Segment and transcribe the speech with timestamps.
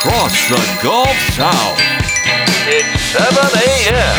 [0.00, 1.78] Across the Gulf South.
[2.66, 4.16] It's 7 a.m.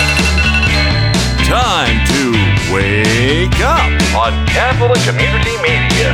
[1.44, 2.32] Time to
[2.72, 6.14] wake up on Catholic Community Media.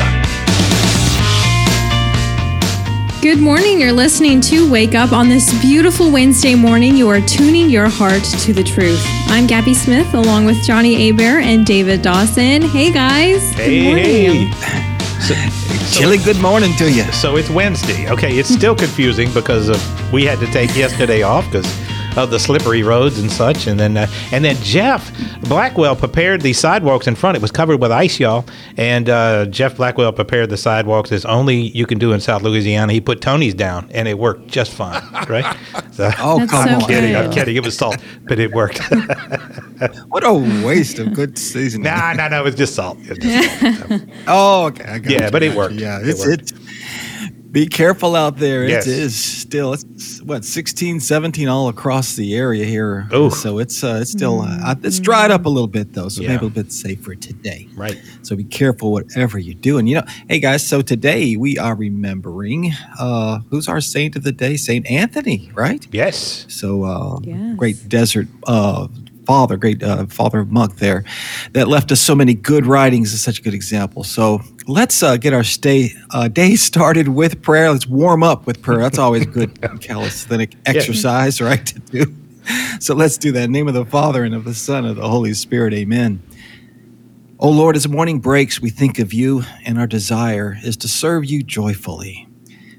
[3.22, 3.82] Good morning.
[3.82, 6.96] You're listening to Wake Up on this beautiful Wednesday morning.
[6.96, 9.04] You are tuning your heart to the truth.
[9.28, 12.62] I'm Gabby Smith along with Johnny Abear and David Dawson.
[12.62, 13.52] Hey guys.
[13.52, 14.48] Hey, good morning.
[14.54, 14.84] hey.
[15.92, 17.04] Chilly good morning to you.
[17.12, 18.10] So it's Wednesday.
[18.10, 21.66] Okay, it's still confusing because of, we had to take yesterday off because
[22.18, 23.68] of the slippery roads and such.
[23.68, 27.36] And then uh, and then Jeff Blackwell prepared the sidewalks in front.
[27.38, 28.46] It was covered with ice, y'all.
[28.76, 32.92] And uh, Jeff Blackwell prepared the sidewalks as only you can do in South Louisiana.
[32.92, 35.56] He put Tony's down, and it worked just fine, right?
[35.92, 36.82] So, Oh, That's come so on.
[36.82, 37.16] I'm kidding.
[37.16, 37.34] I'm good.
[37.34, 37.56] kidding.
[37.56, 38.82] It was salt, but it worked.
[40.10, 40.34] What a
[40.66, 41.84] waste of good seasoning.
[41.84, 42.98] nah, nah, no, it was just salt.
[43.04, 44.02] It was just salt.
[44.26, 44.84] Oh, okay.
[44.86, 45.76] I got Yeah, you, but it worked.
[45.76, 46.52] Yeah, It it's worked.
[46.52, 46.58] it.
[47.58, 48.68] Be careful out there.
[48.70, 48.86] Yes.
[48.86, 53.08] It is still it's what 16, 17 all across the area here.
[53.12, 56.22] Oh, So it's uh, it's still uh, it's dried up a little bit though, so
[56.22, 56.28] Yeah.
[56.28, 57.68] maybe a little bit safer today.
[57.76, 58.00] Right.
[58.22, 59.88] So be careful whatever you're doing.
[59.88, 60.68] You know, hey guys.
[60.68, 65.84] So today we are remembering uh, who's our saint of the day, Saint Anthony, right?
[65.92, 66.46] Yes.
[66.50, 67.56] So, uh, Yes.
[67.58, 68.88] great desert uh,
[69.28, 71.04] father, great uh, father of monk there,
[71.52, 73.14] that left us so many good writings.
[73.14, 74.06] Is such a good example.
[74.06, 77.72] So let's uh, get our stay uh, day started with prayer.
[77.72, 78.80] Let's warm up with prayer.
[78.80, 81.66] That's always good calisthenic exercise, right?
[81.66, 82.16] To do.
[82.80, 83.44] So let's do that.
[83.44, 85.74] In the name of the Father and of the Son and of the Holy Spirit.
[85.74, 86.22] Amen.
[87.40, 91.26] O Lord, as morning breaks, we think of you, and our desire is to serve
[91.26, 92.27] you joyfully.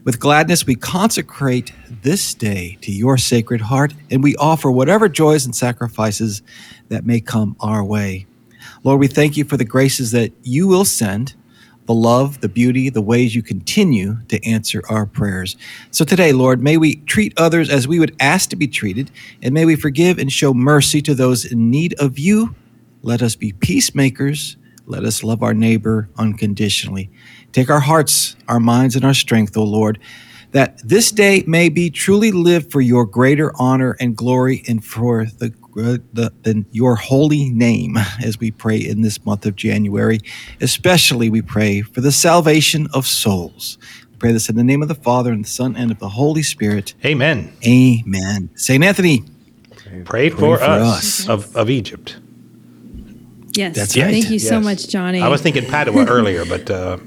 [0.08, 5.44] With gladness, we consecrate this day to your sacred heart, and we offer whatever joys
[5.44, 6.41] and sacrifices
[6.88, 8.26] that may come our way.
[8.84, 11.34] Lord, we thank you for the graces that you will send,
[11.84, 15.56] the love, the beauty, the ways you continue to answer our prayers.
[15.91, 19.10] So today, Lord, may we treat others as we would ask to be treated,
[19.42, 22.54] and may we forgive and show mercy to those in need of you.
[23.02, 24.56] Let us be peacemakers.
[24.86, 27.10] Let us love our neighbor unconditionally.
[27.53, 29.98] Take our hearts, our minds, and our strength, O Lord,
[30.53, 35.26] that this day may be truly lived for your greater honor and glory and for
[35.26, 40.20] the, the, the your holy name as we pray in this month of January.
[40.60, 43.78] Especially we pray for the salvation of souls.
[44.10, 46.10] We pray this in the name of the Father and the Son and of the
[46.10, 46.94] Holy Spirit.
[47.04, 47.53] Amen.
[47.66, 48.50] Amen.
[48.54, 49.25] Saint Anthony,
[50.04, 51.28] Pray, for, for us, us.
[51.28, 52.19] Of, of Egypt.
[53.53, 53.75] Yes.
[53.75, 55.20] That's Yes, Thank you so much, Johnny.
[55.20, 56.98] I was thinking Padua earlier, but uh,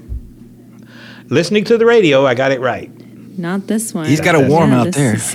[1.32, 2.90] listening to the radio, I got it right.
[3.38, 4.06] Not this one.
[4.06, 5.16] He's got a warm out there.
[5.16, 5.16] there.
[5.16, 5.32] is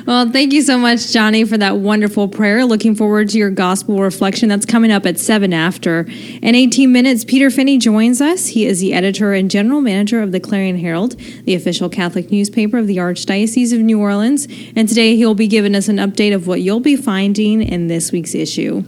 [0.06, 2.66] well, thank you so much, Johnny, for that wonderful prayer.
[2.66, 4.50] Looking forward to your gospel reflection.
[4.50, 6.00] That's coming up at 7 after.
[6.42, 8.48] In 18 minutes, Peter Finney joins us.
[8.48, 12.76] He is the editor and general manager of the Clarion Herald, the official Catholic newspaper
[12.76, 14.46] of the Archdiocese of New Orleans.
[14.76, 18.12] And today he'll be giving us an update of what you'll be finding in this
[18.12, 18.84] week's issue.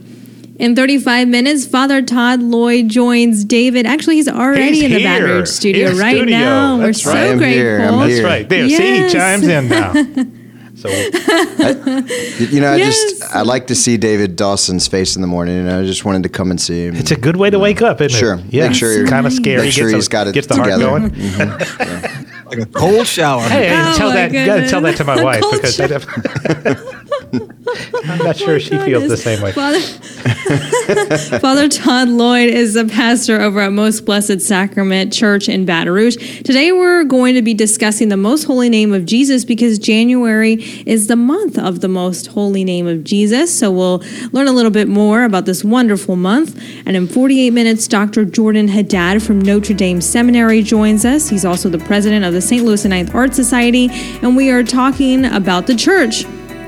[0.59, 3.85] In 35 minutes, Father Todd Lloyd joins David.
[3.85, 5.35] Actually, he's already He's in the Baton here.
[5.37, 6.37] Rouge studio In right studio.
[6.37, 6.77] now.
[6.79, 7.11] We're That's so.
[7.11, 7.59] I am grateful.
[7.61, 7.79] here.
[7.81, 8.25] I'm That's here.
[8.25, 8.49] right.
[8.49, 8.77] There, Yes.
[8.77, 9.93] see, he chimes in now.
[10.77, 12.93] So You know, I Yes.
[12.93, 16.21] just I like to see David Dawson's face in the morning, and I just wanted
[16.21, 16.95] to come and see him.
[16.95, 18.35] it's a good way to wake up, isn't Sure.
[18.35, 18.41] it?
[18.51, 19.63] Yeah, Make sure you're- kind of scary.
[19.63, 20.85] make sure gets he's the- got it gets the heart together.
[20.85, 21.09] going.
[21.09, 22.47] Mm-hmm.
[22.49, 23.41] like a cold shower.
[23.41, 24.31] Hey, Oh, tell my that.
[24.31, 26.05] You got to tell that to my wife because I don't-
[27.33, 29.51] I'm not sure she feels the same way.
[29.51, 29.79] Father,
[31.39, 36.15] Father Todd Lloyd is the pastor over at Most Blessed Sacrament Church in Baton Rouge.
[36.43, 40.53] Today we're going to be discussing the most holy name of Jesus because January
[40.85, 43.57] is the month of the most holy name of Jesus.
[43.57, 46.61] So we'll learn a little bit more about this wonderful month.
[46.85, 48.25] And in 48 minutes, Dr.
[48.25, 51.29] Jordan Haddad from Notre Dame Seminary joins us.
[51.29, 52.63] He's also the president of the St.
[52.63, 53.89] Louis and Ninth Art Society.
[54.21, 56.25] And we are talking about the church.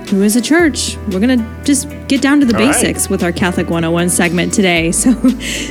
[0.09, 0.97] Who is a church?
[1.11, 2.73] We're going to just get down to the All right.
[2.73, 4.91] basics with our Catholic 101 segment today.
[4.99, 5.13] So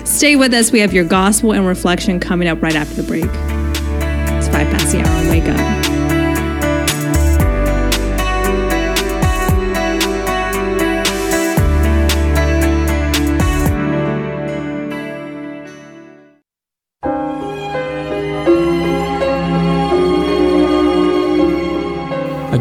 [0.05, 0.71] stay with us.
[0.73, 3.25] We have your gospel and reflection coming up right after the break.
[3.25, 5.31] It's five past the hour.
[5.31, 5.88] Wake up.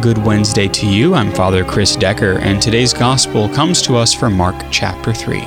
[0.01, 1.15] Good Wednesday to you.
[1.15, 5.43] I'm Father Chris Decker, and today's gospel comes to us from Mark chapter 3.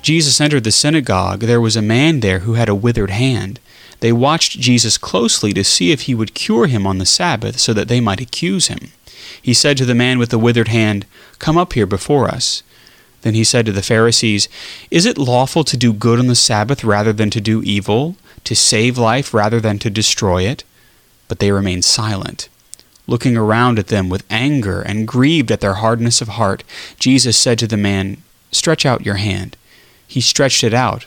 [0.00, 1.40] Jesus entered the synagogue.
[1.40, 3.58] There was a man there who had a withered hand.
[3.98, 7.72] They watched Jesus closely to see if he would cure him on the Sabbath so
[7.72, 8.92] that they might accuse him.
[9.42, 11.04] He said to the man with the withered hand,
[11.40, 12.62] Come up here before us.
[13.22, 14.48] Then he said to the Pharisees,
[14.90, 18.14] Is it lawful to do good on the Sabbath rather than to do evil,
[18.44, 20.62] to save life rather than to destroy it?
[21.26, 22.48] But they remained silent.
[23.08, 26.62] Looking around at them with anger and grieved at their hardness of heart,
[26.98, 28.18] Jesus said to the man,
[28.52, 29.56] Stretch out your hand.
[30.06, 31.06] He stretched it out,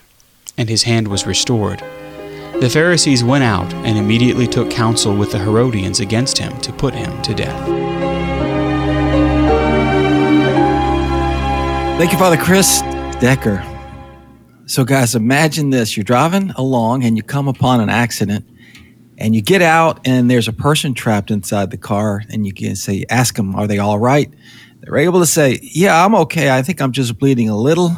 [0.58, 1.80] and his hand was restored.
[2.60, 6.96] The Pharisees went out and immediately took counsel with the Herodians against him to put
[6.96, 7.68] him to death.
[12.00, 12.82] Thank you, Father Chris
[13.20, 13.64] Decker.
[14.66, 18.44] So, guys, imagine this you're driving along and you come upon an accident
[19.22, 22.76] and you get out and there's a person trapped inside the car and you can
[22.76, 24.34] say ask them are they all right?
[24.80, 26.50] They're able to say yeah i'm okay.
[26.50, 27.96] I think i'm just bleeding a little.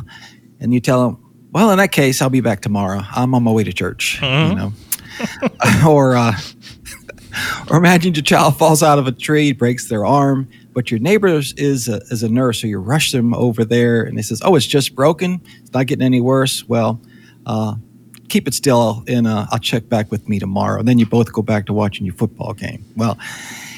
[0.60, 3.02] And you tell them well in that case i'll be back tomorrow.
[3.10, 4.52] I'm on my way to church mm-hmm.
[4.52, 4.74] you know.
[5.88, 6.34] Or uh,
[7.70, 11.28] or imagine your child falls out of a tree breaks their arm but your neighbor
[11.28, 14.56] is a, is a nurse so you rush them over there and they says oh
[14.56, 15.42] it's just broken.
[15.62, 16.68] It's not getting any worse.
[16.68, 17.00] Well
[17.46, 17.76] uh,
[18.34, 20.80] keep it still and uh, I'll check back with me tomorrow.
[20.80, 22.84] And then you both go back to watching your football game.
[22.96, 23.16] Well,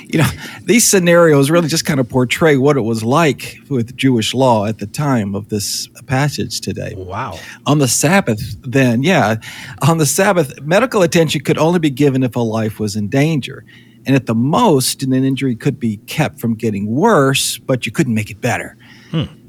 [0.05, 0.29] you know,
[0.63, 4.79] these scenarios really just kind of portray what it was like with Jewish law at
[4.79, 6.93] the time of this passage today.
[6.95, 7.37] Wow.
[7.65, 9.35] On the Sabbath, then, yeah,
[9.81, 13.65] on the Sabbath, medical attention could only be given if a life was in danger.
[14.05, 18.13] And at the most, an injury could be kept from getting worse, but you couldn't
[18.13, 18.77] make it better.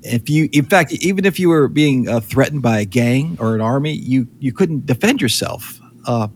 [0.02, 3.54] If you in fact even if you were being uh, threatened by a gang or
[3.54, 5.80] an army you you couldn't defend yourself.
[6.06, 6.28] Uh,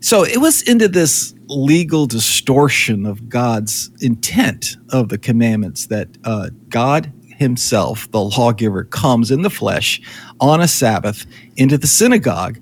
[0.00, 6.48] so it was into this legal distortion of god's intent of the commandments that uh,
[6.68, 10.00] god himself the lawgiver comes in the flesh
[10.40, 11.26] on a sabbath
[11.56, 12.58] into the synagogue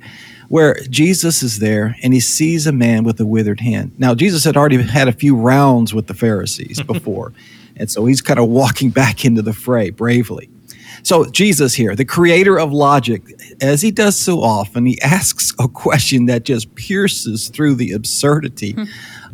[0.48, 3.92] where jesus is there and he sees a man with a withered hand.
[3.98, 7.32] Now jesus had already had a few rounds with the pharisees before
[7.76, 10.48] and so he's kind of walking back into the fray bravely.
[11.04, 13.22] So, Jesus here, the creator of logic,
[13.60, 18.72] as he does so often, he asks a question that just pierces through the absurdity
[18.72, 18.84] hmm.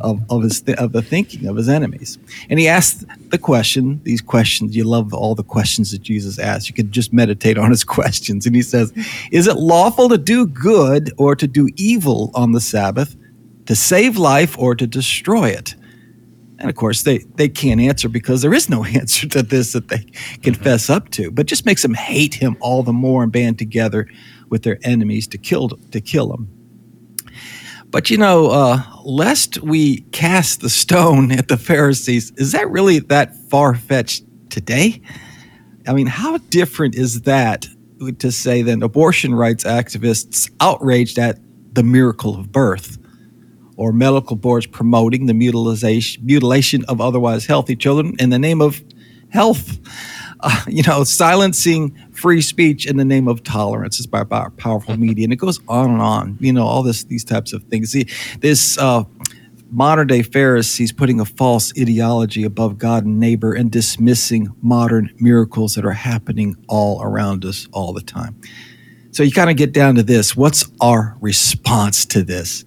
[0.01, 2.19] of, of, his th- of the thinking of his enemies.
[2.49, 6.69] And he asks the question, these questions, you love all the questions that Jesus asks.
[6.69, 8.47] You can just meditate on his questions.
[8.47, 8.93] And he says,
[9.31, 13.15] Is it lawful to do good or to do evil on the Sabbath,
[13.67, 15.75] to save life or to destroy it?
[16.59, 19.89] And of course, they, they can't answer because there is no answer to this that
[19.89, 20.05] they
[20.43, 20.95] confess mm-hmm.
[20.95, 24.09] up to, but just makes them hate him all the more and band together
[24.49, 26.49] with their enemies to kill, to kill him.
[27.91, 32.99] But you know, uh, lest we cast the stone at the Pharisees, is that really
[32.99, 35.01] that far fetched today?
[35.87, 37.67] I mean, how different is that
[38.19, 41.39] to say than abortion rights activists outraged at
[41.73, 42.98] the miracle of birth?
[43.79, 48.83] Or medical boards promoting the mutilation, mutilation of otherwise healthy children in the name of
[49.31, 49.79] health.
[50.41, 54.97] Uh, you know, silencing free speech in the name of tolerance is by, by powerful
[55.01, 56.37] media, and it goes on and on.
[56.41, 57.93] You know, all this these types of things.
[57.93, 58.07] See,
[58.41, 59.05] this uh,
[59.71, 65.75] modern day Pharisees putting a false ideology above God and neighbor and dismissing modern miracles
[65.75, 68.41] that are happening all around us all the time.
[69.13, 72.65] So you kind of get down to this: what's our response to this?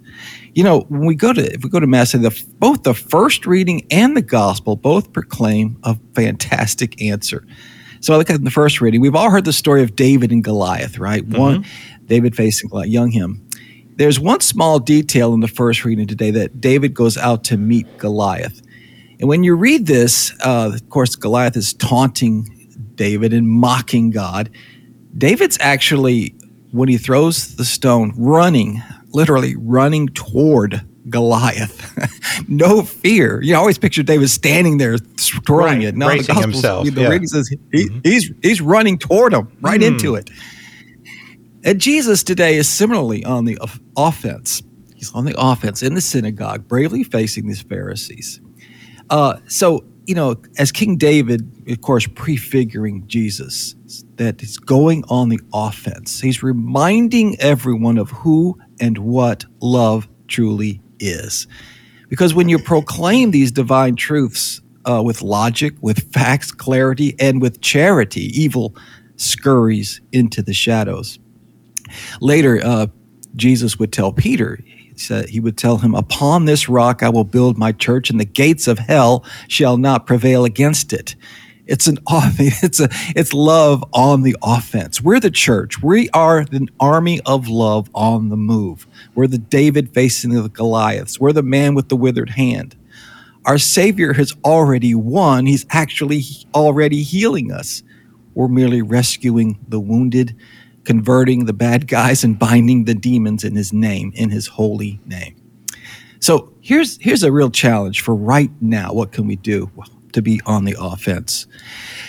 [0.54, 3.46] You know, when we go to if we go to mass, the, both the first
[3.46, 7.46] reading and the gospel both proclaim a fantastic answer.
[8.02, 9.00] So I look at the first reading.
[9.00, 11.24] We've all heard the story of David and Goliath, right?
[11.24, 11.40] Mm-hmm.
[11.40, 11.66] One,
[12.06, 13.48] David facing Goliath, young him.
[13.96, 17.98] There's one small detail in the first reading today that David goes out to meet
[17.98, 18.62] Goliath.
[19.20, 22.48] And when you read this, uh, of course, Goliath is taunting
[22.96, 24.50] David and mocking God.
[25.16, 26.34] David's actually,
[26.72, 28.82] when he throws the stone, running
[29.14, 32.48] literally running toward Goliath.
[32.48, 33.42] no fear.
[33.42, 35.84] You always picture David standing there throwing right.
[35.84, 35.96] it.
[35.96, 36.90] No, Bracing the himself.
[36.90, 37.20] The yeah.
[37.26, 38.00] says he, mm-hmm.
[38.04, 39.88] he's he's running toward him, right mm.
[39.88, 40.30] into it.
[41.64, 43.58] And Jesus today is similarly on the
[43.96, 44.64] offense.
[44.96, 48.40] He's on the offense in the synagogue, bravely facing these Pharisees.
[49.10, 53.76] Uh, so you know, as King David, of course, prefiguring Jesus,
[54.16, 56.20] that he's going on the offense.
[56.20, 61.48] He's reminding everyone of who and what love truly is.
[62.10, 67.62] Because when you proclaim these divine truths uh, with logic, with facts, clarity, and with
[67.62, 68.76] charity, evil
[69.16, 71.20] scurries into the shadows.
[72.20, 72.88] Later, uh,
[73.36, 74.60] Jesus would tell Peter,
[74.96, 78.26] said he would tell him, "Upon this rock I will build my church, and the
[78.26, 81.16] gates of hell shall not prevail against it."
[81.72, 85.02] It's an it's a it's love on the offense.
[85.02, 85.82] We're the church.
[85.82, 88.86] We are the army of love on the move.
[89.16, 91.18] We're the David facing the Goliaths.
[91.18, 92.76] We're the man with the withered hand.
[93.46, 95.46] Our Savior has already won.
[95.46, 96.24] He's actually
[96.54, 97.84] already healing us.
[98.36, 100.36] We're merely rescuing the wounded,
[100.84, 105.36] converting the bad guys, and binding the demons in His name, in His holy name.
[106.20, 108.92] So here's here's a real challenge for right now.
[108.92, 109.72] What can we do?
[109.74, 111.48] Well, to be on the offense.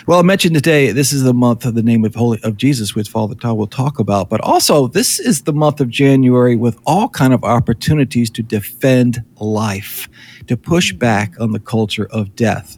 [0.06, 2.94] Well, I mentioned today this is the month of the name of Holy of Jesus,
[2.94, 4.28] which Father Todd will talk about.
[4.28, 9.23] But also, this is the month of January with all kind of opportunities to defend
[9.37, 10.09] life,
[10.47, 12.76] to push back on the culture of death.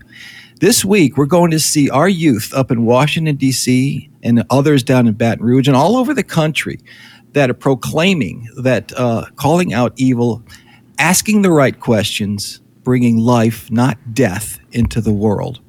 [0.61, 4.09] This week, we're going to see our youth up in Washington D.C.
[4.23, 6.79] and others down in Baton Rouge and all over the country
[7.33, 10.43] that are proclaiming that, uh, calling out evil,
[10.99, 15.61] asking the right questions bringing life, not death, into the world.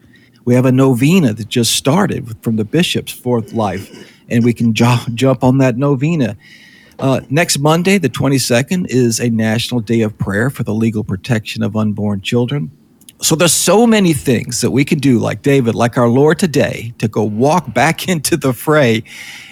[0.44, 4.74] We have a novena that just started from the bishops for life, and we can
[4.74, 6.38] jump on that novena.
[7.00, 11.64] Uh, next Monday, the 22nd, is a national day of prayer for the legal protection
[11.64, 12.72] of unborn children.
[13.22, 16.94] So there's so many things that we can do, like David, like our Lord today,
[16.98, 19.04] to go walk back into the fray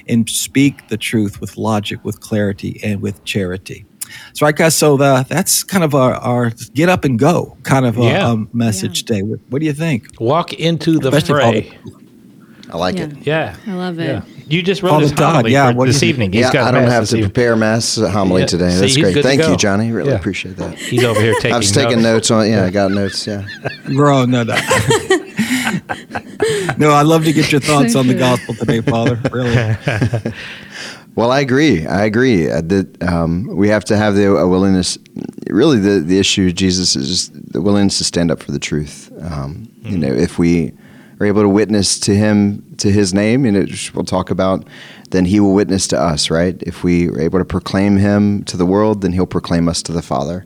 [0.08, 3.86] and speak the truth with logic, with clarity, and with charity.
[4.34, 4.76] So, right, guys.
[4.76, 8.32] So the, that's kind of our, our, get up and go kind of a, Yeah.
[8.34, 9.08] a message Yeah.
[9.08, 9.22] today.
[9.24, 10.20] What, what do you think?
[10.20, 11.78] Walk into the Especially fray.
[12.72, 13.04] I like Yeah.
[13.04, 13.18] it.
[13.22, 13.56] Yeah.
[13.68, 14.06] I love it.
[14.08, 14.22] Yeah.
[14.48, 16.32] You just wrote Father his homily yeah, for this evening.
[16.34, 17.32] He's yeah, got I don't have this to evening.
[17.32, 18.48] prepare mass uh, homily Yeah.
[18.48, 18.70] today.
[18.72, 19.14] See, That's he's great.
[19.14, 19.92] good to Thank you, Johnny.
[19.92, 20.16] Really Yeah.
[20.18, 20.78] appreciate that.
[20.78, 22.50] He's over here taking I was taking notes on.
[22.50, 23.26] Yeah, I got notes.
[23.28, 23.46] Yeah.
[23.94, 24.56] Bro, no, no.
[26.78, 29.20] no, I'd love to get your thoughts on the gospel today, Father.
[29.32, 30.34] Really.
[31.16, 31.86] Well, I agree.
[31.86, 34.98] I agree uh, that um, we have to have the a willingness.
[35.48, 39.12] Really, the the issue Jesus is just the willingness to stand up for the truth.
[39.22, 40.72] Um, You know, if we
[41.20, 44.68] are able to witness to Him to His name, and it, we'll talk about,
[45.12, 46.32] then He will witness to us.
[46.32, 46.62] Right?
[46.64, 49.92] If we are able to proclaim Him to the world, then He'll proclaim us to
[49.92, 50.46] the Father.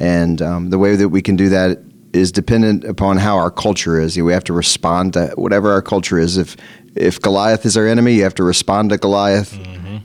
[0.00, 1.78] And um, the way that we can do that
[2.12, 4.16] is dependent upon how our culture is.
[4.16, 6.36] We have to respond to whatever our culture is.
[6.36, 6.56] If
[6.96, 9.56] if Goliath is our enemy, you have to respond to Goliath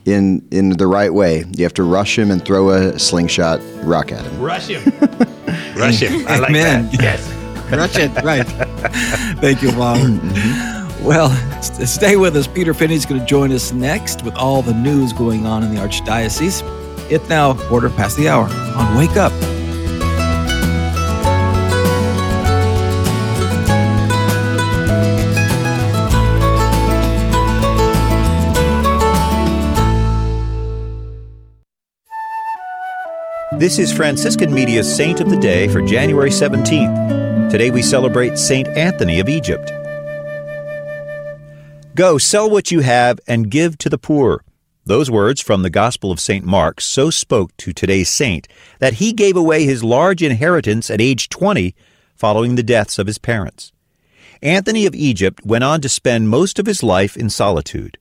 [0.06, 1.44] in in the right way.
[1.56, 4.40] You have to rush him and throw a slingshot rock at him.
[4.40, 4.82] Rush him.
[5.76, 6.26] Rush him.
[6.26, 6.86] I like Amen.
[6.86, 7.02] that.
[7.02, 7.32] Yes.
[7.70, 8.10] Rush it.
[8.24, 8.46] Right.
[9.40, 10.00] Thank you, Father.
[10.04, 11.04] Mm-hmm.
[11.04, 12.46] Well, s- stay with us.
[12.46, 15.80] Peter Finney's going to join us next with all the news going on in the
[15.80, 16.62] Archdiocese.
[17.10, 18.44] It's now quarter past the hour
[18.76, 19.32] on Wake Up.
[33.58, 37.50] This is Franciscan Media's Saint of the Day for January 17th.
[37.50, 39.72] Today we celebrate Saint Anthony of Egypt.
[41.94, 44.44] Go, sell what you have and give to the poor.
[44.84, 46.44] Those words from the Gospel of St.
[46.44, 48.46] Mark so spoke to today's saint
[48.78, 51.74] that he gave away his large inheritance at age 20
[52.14, 53.72] following the deaths of his parents.
[54.42, 57.96] Anthony of Egypt went on to spend most of his life in solitude.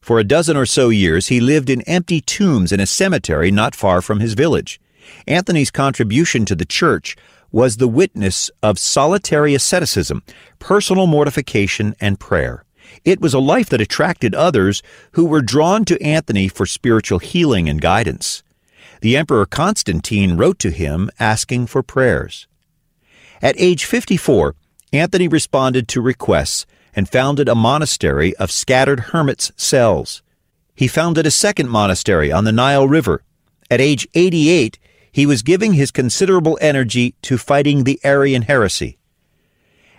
[0.00, 3.74] For a dozen or so years, he lived in empty tombs in a cemetery not
[3.74, 4.80] far from his village.
[5.26, 7.16] Anthony's contribution to the church
[7.50, 10.22] was the witness of solitary asceticism,
[10.58, 12.64] personal mortification, and prayer.
[13.04, 17.68] It was a life that attracted others who were drawn to Anthony for spiritual healing
[17.68, 18.42] and guidance.
[19.00, 22.46] The Emperor Constantine wrote to him asking for prayers.
[23.40, 24.54] At age 54,
[24.92, 30.22] Anthony responded to requests and founded a monastery of scattered hermits' cells.
[30.74, 33.22] He founded a second monastery on the Nile River.
[33.70, 34.78] At age 88,
[35.10, 38.98] he was giving his considerable energy to fighting the Arian heresy.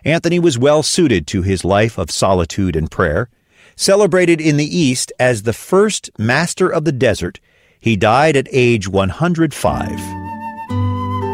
[0.06, 3.30] Anthony was well suited to his life of solitude and prayer.
[3.76, 7.40] Celebrated in the East as the first master of the desert,
[7.80, 10.19] he died at age 105.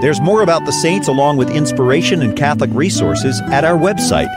[0.06, 4.30] There's more about the saints along with inspiration and Catholic resources at our website,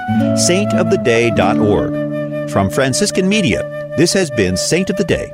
[0.49, 2.49] saintoftheday.org.
[2.49, 5.31] From Franciscan Media, this has been Saint of the Day.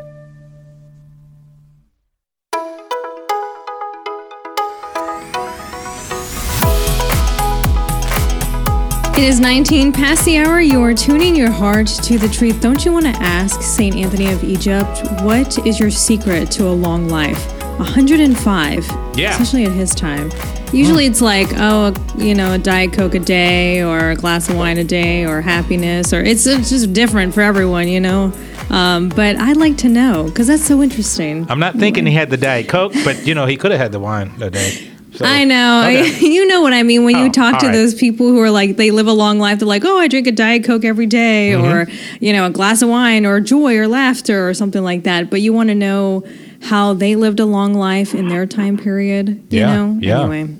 [9.16, 10.60] It is 19 past the hour.
[10.60, 12.60] You are tuning your heart to the truth.
[12.60, 13.94] Don't you want to ask St.
[13.94, 17.63] Anthony of Egypt, what is your secret to a long life?
[17.78, 18.86] 105.
[19.16, 19.30] Yeah.
[19.32, 20.30] Especially at his time.
[20.72, 24.56] Usually it's like, oh, you know, a Diet Coke a day or a glass of
[24.56, 28.32] wine a day or happiness or it's, it's just different for everyone, you know?
[28.70, 31.46] Um, but I'd like to know because that's so interesting.
[31.50, 33.92] I'm not thinking he had the Diet Coke, but you know he could have had
[33.92, 34.90] the wine today.
[35.12, 35.82] So, I know.
[35.84, 36.18] okay.
[36.26, 37.72] you know what I mean when you Oh, talk to right.
[37.72, 39.60] those people who are like they live a long life.
[39.60, 41.64] They're like, oh, I drink a diet coke every day Mm-hmm.
[41.92, 45.30] or you know a glass of wine, or joy, or laughter, or something like that.
[45.30, 46.24] But you want to know
[46.64, 49.28] how they lived a long life in their time period.
[49.50, 49.98] You Yeah, know.
[50.00, 50.20] yeah.
[50.22, 50.54] Anyway.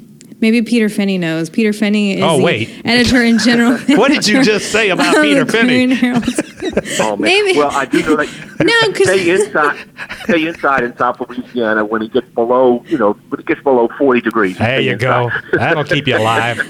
[0.45, 1.49] Maybe Peter Finney knows.
[1.49, 2.83] Peter Finney is Oh, the wait.
[2.85, 3.79] editor in general.
[3.97, 5.99] What did you just say about Peter the Finney?
[7.01, 7.21] Oh man.
[7.21, 8.29] Maybe- Well, I do know that.
[8.65, 9.77] No, 'cause- stay inside.
[10.25, 13.89] Stay inside in South Louisiana when it gets below, you know, when it gets below
[13.99, 14.57] forty degrees.
[14.59, 15.29] There Stay you go.
[15.55, 16.63] That'll keep you alive.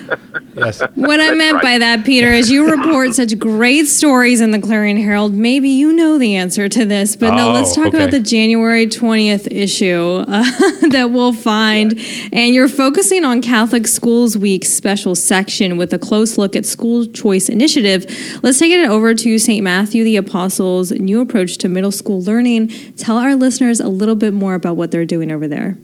[0.57, 0.81] Yes.
[0.95, 4.97] What I meant by that, Peter, is you report such great stories in the Clarion
[4.97, 5.35] Herald.
[5.35, 7.99] Maybe you know the answer to this, but no, Oh, let's talk okay.
[7.99, 10.43] about the January 20th issue uh,
[10.91, 12.01] that we'll find.
[12.33, 17.07] And you're focusing on Catholic Schools Week special section with a close look at school
[17.07, 18.05] choice initiative.
[18.43, 19.65] Let's take it over to St.
[19.65, 22.69] Matthew the Apostle's new approach to middle school learning.
[22.99, 25.79] Tell our listeners a little bit more about what they're doing over there.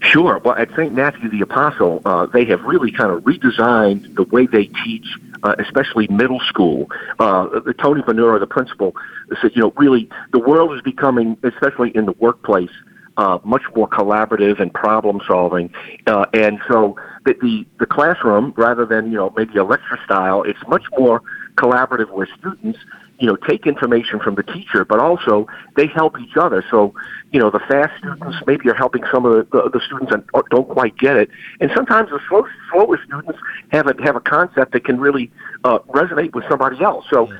[0.00, 0.38] Sure.
[0.38, 0.94] Well, at St.
[0.94, 5.08] Matthew the Apostle, uh, they have really kind of redesigned the way they teach,
[5.42, 6.88] uh, especially middle school.
[7.18, 7.48] Uh,
[7.82, 8.94] Tony Venura, the principal,
[9.42, 12.70] said, you know, really, the world is becoming, especially in the workplace,
[13.16, 15.72] uh, much more collaborative and problem solving.
[16.06, 20.42] Uh, and so the, the, the classroom, rather than, you know, maybe a lecture style,
[20.42, 21.22] it's much more
[21.56, 22.78] collaborative where students
[23.18, 26.64] you know, take information from the teacher, but also they help each other.
[26.70, 26.94] So,
[27.32, 30.24] you know, the fast students maybe are helping some of the, the, the students that
[30.50, 31.30] don't quite get it,
[31.60, 33.38] and sometimes the slow, slower students
[33.70, 35.30] have a have a concept that can really
[35.64, 37.04] uh, resonate with somebody else.
[37.10, 37.30] So.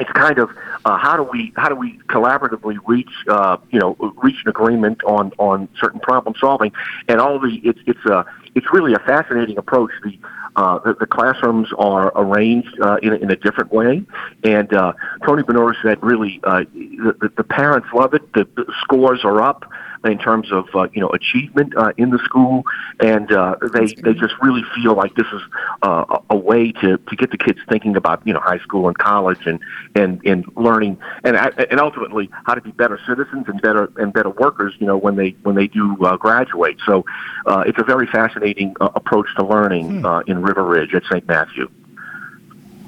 [0.00, 0.50] It's kind of
[0.84, 5.02] uh, how do we how do we collaboratively reach uh, you know reach an agreement
[5.04, 6.72] on on certain problem solving
[7.08, 8.24] and all the it's it's a
[8.54, 9.90] it's really a fascinating approach.
[10.02, 10.18] The
[10.56, 14.02] uh, the, the classrooms are arranged uh, in, in a different way,
[14.42, 14.92] and uh,
[15.24, 18.32] Tony Benora said really uh, the, the, parents love it.
[18.32, 19.70] The, the scores are up
[20.04, 22.64] in terms of uh, you know achievement uh, in the school,
[23.00, 25.42] and uh, they they just really feel like this is
[25.82, 28.88] uh, a a way to, to get the kids thinking about you know high school
[28.88, 29.60] and college and
[29.94, 34.30] and, and learning and and ultimately how to be better citizens and better and better
[34.30, 36.78] workers you know when they when they do uh, graduate.
[36.86, 37.04] So
[37.46, 41.26] uh, it's a very fascinating uh, approach to learning uh, in River Ridge at St.
[41.26, 41.70] Matthew.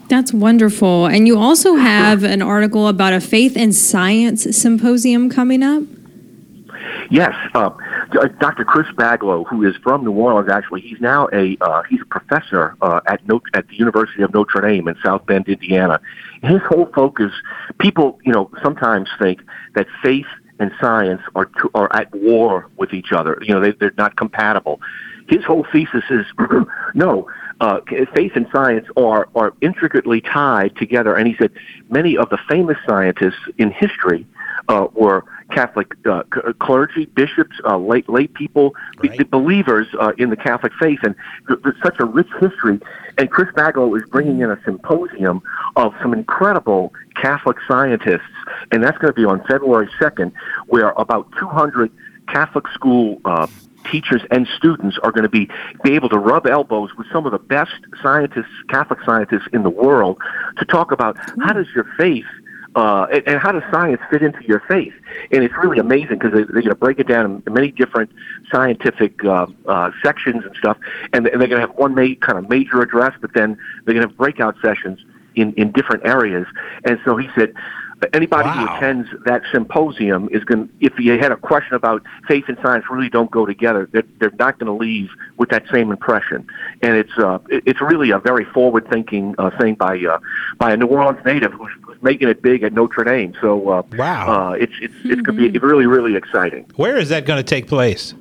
[0.09, 1.07] That's wonderful.
[1.07, 5.85] And you also have an article about a faith and science symposium coming up.
[7.11, 7.71] Yes, uh,
[8.39, 8.65] Dr.
[8.65, 12.77] Chris Baglow, who is from New Orleans, actually, he's now a uh, he's a professor
[12.83, 16.01] uh, at Notre, at the University of Notre Dame in South Bend, Indiana.
[16.43, 17.33] His whole focus,
[17.79, 19.43] people, you know, sometimes think
[19.75, 20.27] that faith
[20.61, 23.39] and science are to, are at war with each other.
[23.43, 24.81] You know, they, they're not compatible.
[25.29, 26.27] His whole thesis is
[26.95, 27.29] no.
[27.61, 27.81] Uh,
[28.15, 31.51] faith and science are are intricately tied together, and he said
[31.91, 34.27] many of the famous scientists in history
[34.69, 39.31] uh, were Catholic uh, c- clergy, bishops, uh, lay, lay people, Right.
[39.31, 41.15] believers uh, in the Catholic faith, and
[41.49, 42.79] th- there's such a rich history.
[43.19, 45.43] And Chris Baglow is bringing in a symposium
[45.77, 48.21] of some incredible Catholic scientists,
[48.73, 50.33] and that's going to be on February 2nd,
[50.67, 51.91] where about 200
[52.29, 53.47] Catholic school uh,
[53.91, 55.49] teachers and students are going to be
[55.83, 59.71] be able to rub elbows with some of the best scientists, Catholic scientists in the
[59.71, 60.19] world,
[60.59, 62.27] to talk about how does your faith
[62.77, 64.95] uh, and, and how does science fit into your faith?
[65.33, 68.11] And it's really amazing because they, they're going to break it down in many different
[68.51, 70.79] scientific uh, uh, sections and stuff,
[71.13, 73.95] and, and they're going to have one ma- kind of major address, but then they're
[73.95, 75.01] going to have breakout sessions
[75.35, 76.47] in, in different areas.
[76.85, 77.55] And so he said,
[78.13, 80.69] anybody who attends that symposium is going.
[80.69, 83.89] to If you had a question about faith and science, really don't go together.
[83.93, 86.47] They're, they're not going to leave with that same impression.
[86.83, 90.19] And it's uh, it's really a very forward-thinking uh, thing by uh,
[90.59, 93.35] by a New Orleans native who's, who's making it big at Notre Dame.
[93.41, 94.51] So uh, Wow.
[94.51, 96.67] uh, it's it's it's going to be really really exciting.
[96.77, 98.15] Where is that going to take place?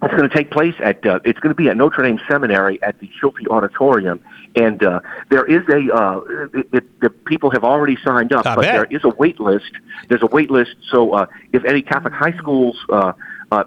[0.00, 2.80] It's going to take place at uh, it's going to be at Notre Dame Seminary
[2.82, 4.20] at the Schulte Auditorium,
[4.54, 6.20] and uh, there is a uh,
[6.54, 8.74] it, it, the people have already signed up, I but bet.
[8.74, 9.72] there is a wait list.
[10.08, 13.12] There's a wait list, so uh, if any Catholic high schools uh,
[13.50, 13.64] uh,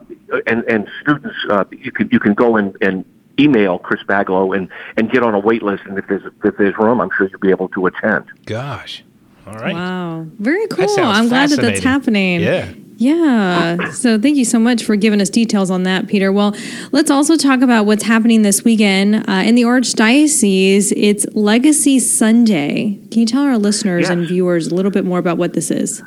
[0.47, 3.03] and and students, uh, you can you can go and and
[3.37, 6.77] email Chris Baglow and and get on a wait list, and if there's if there's
[6.77, 8.25] room, I'm sure you'll be able to attend.
[8.45, 9.03] Gosh.
[9.47, 9.73] All right.
[9.73, 10.27] Wow.
[10.39, 10.87] Very cool.
[10.99, 12.41] I'm glad that that's happening.
[12.41, 12.71] Yeah.
[13.01, 13.89] Yeah.
[13.89, 16.31] So thank you so much for giving us details on that, Peter.
[16.31, 16.55] Well,
[16.91, 20.93] let's also talk about what's happening this weekend uh, in the Archdiocese.
[20.95, 22.99] It's Legacy Sunday.
[23.09, 26.03] Can you tell our listeners and viewers a little bit more about what this is?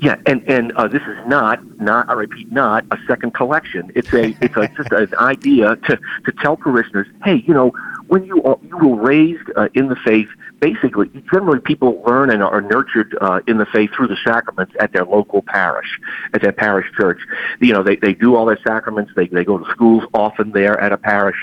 [0.00, 3.90] Yeah, and and uh, this is not not I repeat not a second collection.
[3.96, 7.72] It's a it's a, just an idea to to tell parishioners, hey, you know,
[8.06, 10.28] when you are, you were raised uh, in the faith,
[10.62, 14.92] basically, generally, people learn and are nurtured uh, in the faith through the sacraments at
[14.92, 15.98] their local parish,
[16.32, 17.18] at their parish church.
[17.60, 19.10] You know, they, they do all their sacraments.
[19.16, 21.36] They they go to schools often there at a parish,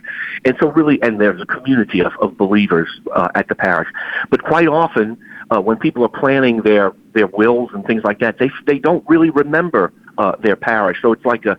[0.45, 3.89] and so really, and there's a community of, of believers uh, at the parish.
[4.29, 5.17] But quite often,
[5.51, 9.03] uh, when people are planning their their wills and things like that, they they don't
[9.09, 10.97] really remember uh, their parish.
[11.01, 11.57] So it's like a,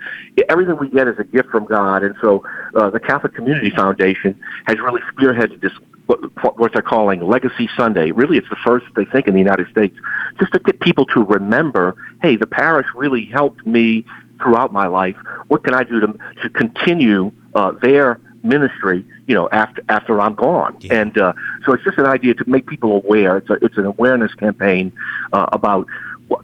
[0.48, 2.02] everything we get is a gift from God.
[2.02, 2.42] And so
[2.74, 5.72] uh, the Catholic Community Foundation has really spearheaded this
[6.10, 8.10] what, what they're calling Legacy Sunday.
[8.10, 9.96] Really, it's the first they think in the United States,
[10.38, 14.04] just to get people to remember, hey, the parish really helped me
[14.42, 15.16] throughout my life.
[15.48, 20.34] What can I do to to continue uh, their ministry, you know, after after I'm
[20.34, 20.76] gone.
[20.80, 21.00] Yeah.
[21.00, 21.32] And uh,
[21.64, 23.36] so it's just an idea to make people aware.
[23.36, 24.92] It's a, it's an awareness campaign
[25.32, 25.86] uh, about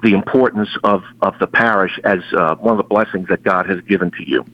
[0.03, 3.81] the importance of of the parish as uh, one of the blessings that God has
[3.83, 4.45] given to you.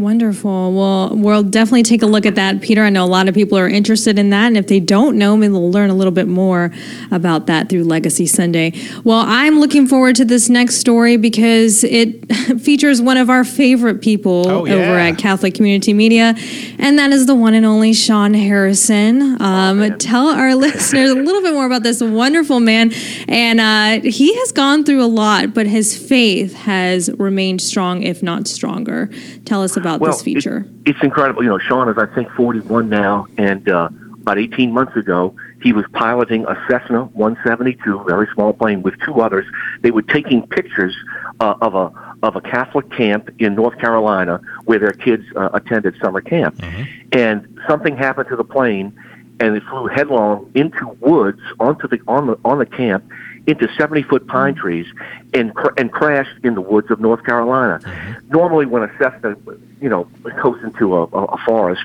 [0.00, 0.72] Wonderful.
[0.72, 2.82] Well, we'll definitely take a look at that, Peter.
[2.82, 4.46] I know a lot of people are interested in that.
[4.46, 6.72] And if they don't know, maybe they'll learn a little bit more
[7.10, 8.72] about that through Legacy Sunday.
[9.04, 14.00] Well, I'm looking forward to this next story because it features one of our favorite
[14.00, 14.72] people oh, yeah.
[14.72, 16.34] over at Catholic Community Media,
[16.78, 19.36] and that is the one and only Sean Harrison.
[19.42, 22.90] Um, oh, tell our listeners a little bit more about this wonderful man.
[23.28, 28.22] And uh, he has gone through a lot, but his faith has remained strong, if
[28.22, 29.10] not stronger.
[29.44, 30.66] Tell us about well, this feature.
[30.84, 31.42] It, it's incredible.
[31.42, 33.88] You know, Sean is, I think, 41 now, and uh,
[34.20, 39.20] about 18 months ago, he was piloting a Cessna 172, very small plane, with two
[39.20, 39.46] others.
[39.80, 40.94] They were taking pictures
[41.40, 45.94] uh, of a of a Catholic camp in North Carolina where their kids uh, attended
[46.02, 46.82] summer camp, mm-hmm.
[47.12, 48.94] and something happened to the plane,
[49.40, 53.04] and it flew headlong into woods onto the on the on the camp
[53.50, 54.60] into 70 foot pine mm-hmm.
[54.60, 54.86] trees
[55.34, 57.80] and cr- and crashed in the woods of North Carolina.
[57.82, 58.28] Mm-hmm.
[58.30, 59.36] Normally, when a Cessna,
[59.80, 60.04] you know,
[60.42, 61.84] goes into a, a, a forest,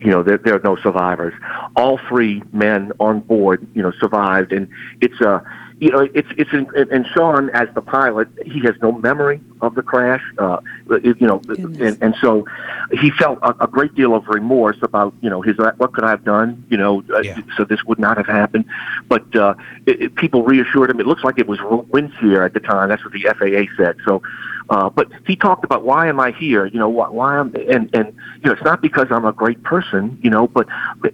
[0.00, 1.34] you know, there, there are no survivors.
[1.76, 4.68] All three men on board, you know, survived, and
[5.00, 5.42] it's a
[5.80, 9.74] you know, it's it's in, and Sean as the pilot, he has no memory of
[9.74, 10.22] the crash.
[10.38, 12.46] Uh, you know, and, and so
[12.92, 16.10] he felt a, a great deal of remorse about you know his what could I
[16.10, 16.64] have done?
[16.70, 17.38] You know, uh, yeah.
[17.56, 18.66] so this would not have happened.
[19.08, 19.54] But uh,
[19.86, 21.00] it, it, people reassured him.
[21.00, 21.58] It looks like it was
[21.88, 22.88] wind shear at the time.
[22.88, 23.96] That's what the FAA said.
[24.04, 24.22] So.
[24.70, 26.64] Uh, but he talked about why am I here?
[26.64, 29.62] You know, why, why I'm, and and you know, it's not because I'm a great
[29.62, 30.66] person, you know, but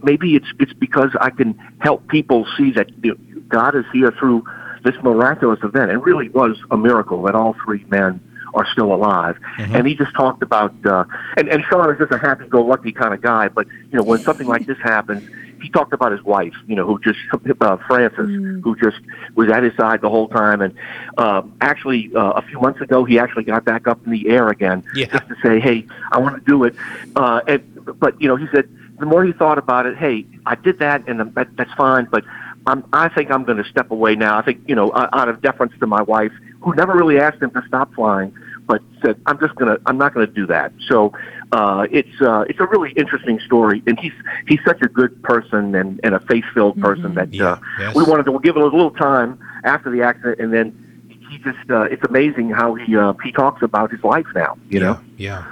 [0.04, 4.12] maybe it's it's because I can help people see that you know, God is here
[4.18, 4.44] through
[4.82, 5.90] this miraculous event.
[5.90, 8.18] It really was a miracle that all three men
[8.54, 9.36] are still alive.
[9.58, 9.76] Mm-hmm.
[9.76, 11.04] And he just talked about, uh,
[11.36, 14.46] and, and Sean is just a happy-go-lucky kind of guy, but, you know, when something
[14.46, 15.22] like this happens,
[15.62, 17.18] he talked about his wife, you know, who just,
[17.60, 18.62] uh, Frances, mm.
[18.62, 18.96] who just
[19.34, 20.62] was at his side the whole time.
[20.62, 20.74] And
[21.18, 24.48] uh, actually, uh, a few months ago, he actually got back up in the air
[24.48, 25.06] again yeah.
[25.06, 26.74] just to say, hey, I want to do it.
[27.14, 27.62] Uh, and,
[28.00, 31.06] but, you know, he said, the more he thought about it, hey, I did that,
[31.06, 32.24] and that, that's fine, but
[32.66, 34.38] I'm, I think I'm going to step away now.
[34.38, 37.50] I think, you know, out of deference to my wife, who never really asked him
[37.52, 38.34] to stop flying,
[38.66, 40.72] but said, I'm just going to, I'm not going to do that.
[40.86, 41.12] So,
[41.52, 43.82] uh, it's, uh, it's a really interesting story.
[43.86, 44.12] And he's,
[44.46, 46.84] he's such a good person and, and a faith filled mm-hmm.
[46.84, 47.52] person that, yeah.
[47.52, 47.94] uh, yes.
[47.94, 50.86] we wanted to give it a little time after the accident and then
[51.30, 54.80] he just, uh, it's amazing how he, uh, he talks about his life now, you
[54.80, 54.86] yeah.
[54.86, 55.00] know?
[55.16, 55.44] Yeah.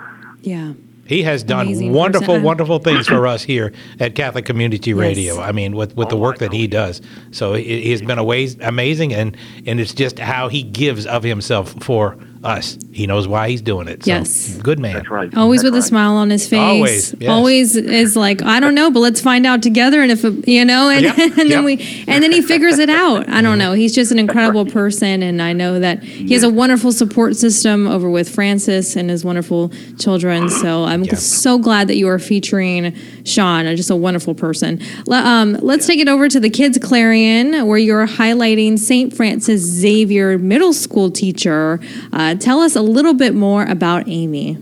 [0.42, 0.72] Yeah.
[1.08, 2.42] He has done wonderful, person.
[2.42, 5.36] wonderful things for us here at Catholic Community Radio.
[5.36, 5.42] Yes.
[5.42, 7.00] I mean, with, with oh, the work that he does.
[7.30, 11.22] So he, has been a ways, amazing, and and it's just how he gives of
[11.22, 12.78] himself for us.
[12.92, 14.04] He knows why he's doing it.
[14.04, 14.56] So, yes.
[14.58, 14.94] Good man.
[14.94, 15.34] That's right.
[15.36, 15.84] Always That's with right.
[15.84, 16.58] a smile on his face.
[16.58, 17.14] Always.
[17.18, 17.30] Yes.
[17.30, 20.02] Always is like, I don't know, but let's find out together.
[20.02, 21.18] And if, you know, and, yep.
[21.18, 21.64] and then yep.
[21.64, 23.28] we, and then he figures it out.
[23.28, 23.72] I don't know.
[23.72, 25.22] He's just an incredible person.
[25.22, 29.24] And I know that he has a wonderful support system over with Frances and his
[29.24, 30.48] wonderful children.
[30.48, 31.16] So I'm yep.
[31.16, 34.80] so glad that you are featuring Sean, just a wonderful person.
[35.10, 39.14] Um, let's take it over to the Kids Clarion, where you're highlighting St.
[39.14, 41.80] Francis Xavier middle school teacher.
[42.12, 44.58] Uh, tell us a little bit more about Amy.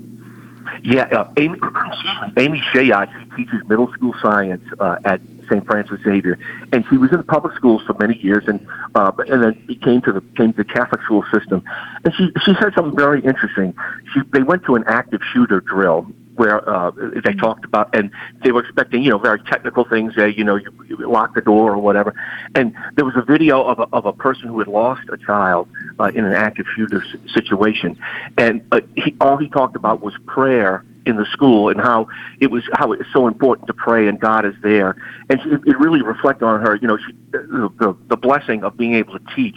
[0.82, 1.58] Yeah, uh, Amy,
[2.36, 2.92] Amy she
[3.36, 5.64] teaches middle school science uh, at St.
[5.66, 6.38] Francis Xavier,
[6.72, 10.12] and she was in public schools for many years, and uh, and then came to
[10.12, 11.62] the came to the Catholic school system,
[12.04, 13.74] and she she said something very interesting.
[14.12, 16.90] She they went to an active shooter drill where uh,
[17.24, 18.10] they talked about, and
[18.44, 20.14] they were expecting, you know, very technical things.
[20.16, 22.14] There, you know, you, you lock the door or whatever.
[22.54, 25.68] And there was a video of a, of a person who had lost a child
[25.98, 27.98] uh, in an active shooter situation,
[28.38, 32.08] and uh, he, all he talked about was prayer in the school and how
[32.40, 34.96] it was how it's so important to pray and God is there.
[35.30, 38.76] And she, it really reflected on her, you know, she, the, the the blessing of
[38.76, 39.56] being able to teach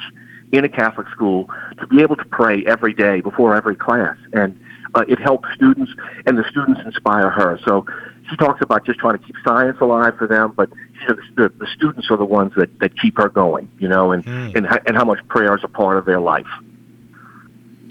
[0.52, 4.60] in a Catholic school to be able to pray every day before every class and
[4.96, 5.92] uh, it helps students,
[6.26, 7.60] and the students inspire her.
[7.66, 7.86] So
[8.30, 10.70] she talks about just trying to keep science alive for them, but
[11.02, 14.12] you know, the, the students are the ones that, that keep her going, you know,
[14.12, 16.48] and, and, and how much prayer is a part of their life.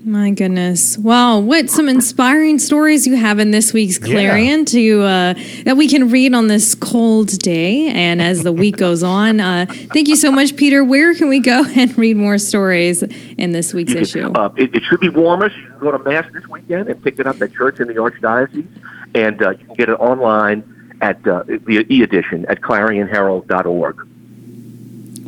[0.04, 0.96] My goodness.
[0.96, 5.34] Wow, what some inspiring stories you have in this week's Clarion to uh,
[5.64, 9.40] that we can read on this cold day and as the week goes on.
[9.40, 10.84] Uh, thank you so much, Peter.
[10.84, 14.32] Where can we go and read more stories in this week's You issue?
[14.32, 15.50] uh, it, it should be warmer.
[15.50, 17.88] So you can go to Mass this weekend and pick it up at church in
[17.88, 18.66] the Archdiocese.
[19.14, 24.08] And uh, you can get it online at uh, the e-edition at clarionherald.org.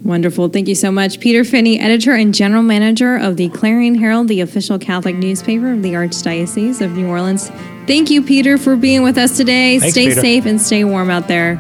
[0.03, 0.49] Wonderful.
[0.49, 1.21] Thank you so much.
[1.21, 5.83] Peter Finney, editor and general manager of the Clarion Herald, the official Catholic newspaper of
[5.83, 7.51] the Archdiocese of New Orleans.
[7.87, 9.79] Thank you, Peter, for being with us today.
[9.79, 10.21] Thanks, stay Peter.
[10.21, 11.57] safe and stay warm out there.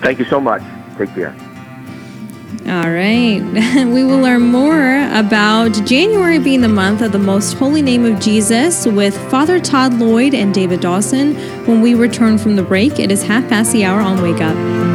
[0.00, 0.62] Thank you so much.
[0.98, 1.34] Take care.
[2.66, 3.40] All right.
[3.92, 8.20] We will learn more about January being the month of the most holy name of
[8.20, 11.34] Jesus with Father Todd Lloyd and David Dawson
[11.66, 12.98] when we return from the break.
[12.98, 14.91] It is half past the hour on Wake Up.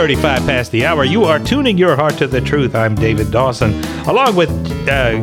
[0.00, 1.04] Thirty-five past the hour.
[1.04, 2.74] You are tuning your heart to the truth.
[2.74, 4.48] I'm David Dawson, along with
[4.88, 5.20] uh,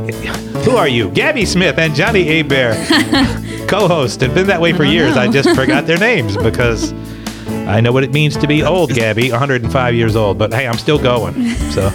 [0.59, 1.09] who are you?
[1.09, 2.75] Gabby Smith and Johnny Abear,
[3.67, 4.21] co-host.
[4.21, 5.17] It's been that way for years.
[5.17, 6.93] I just forgot their names because
[7.67, 10.37] I know what it means to be old, Gabby, 105 years old.
[10.37, 11.55] But hey, I'm still going.
[11.71, 11.89] So.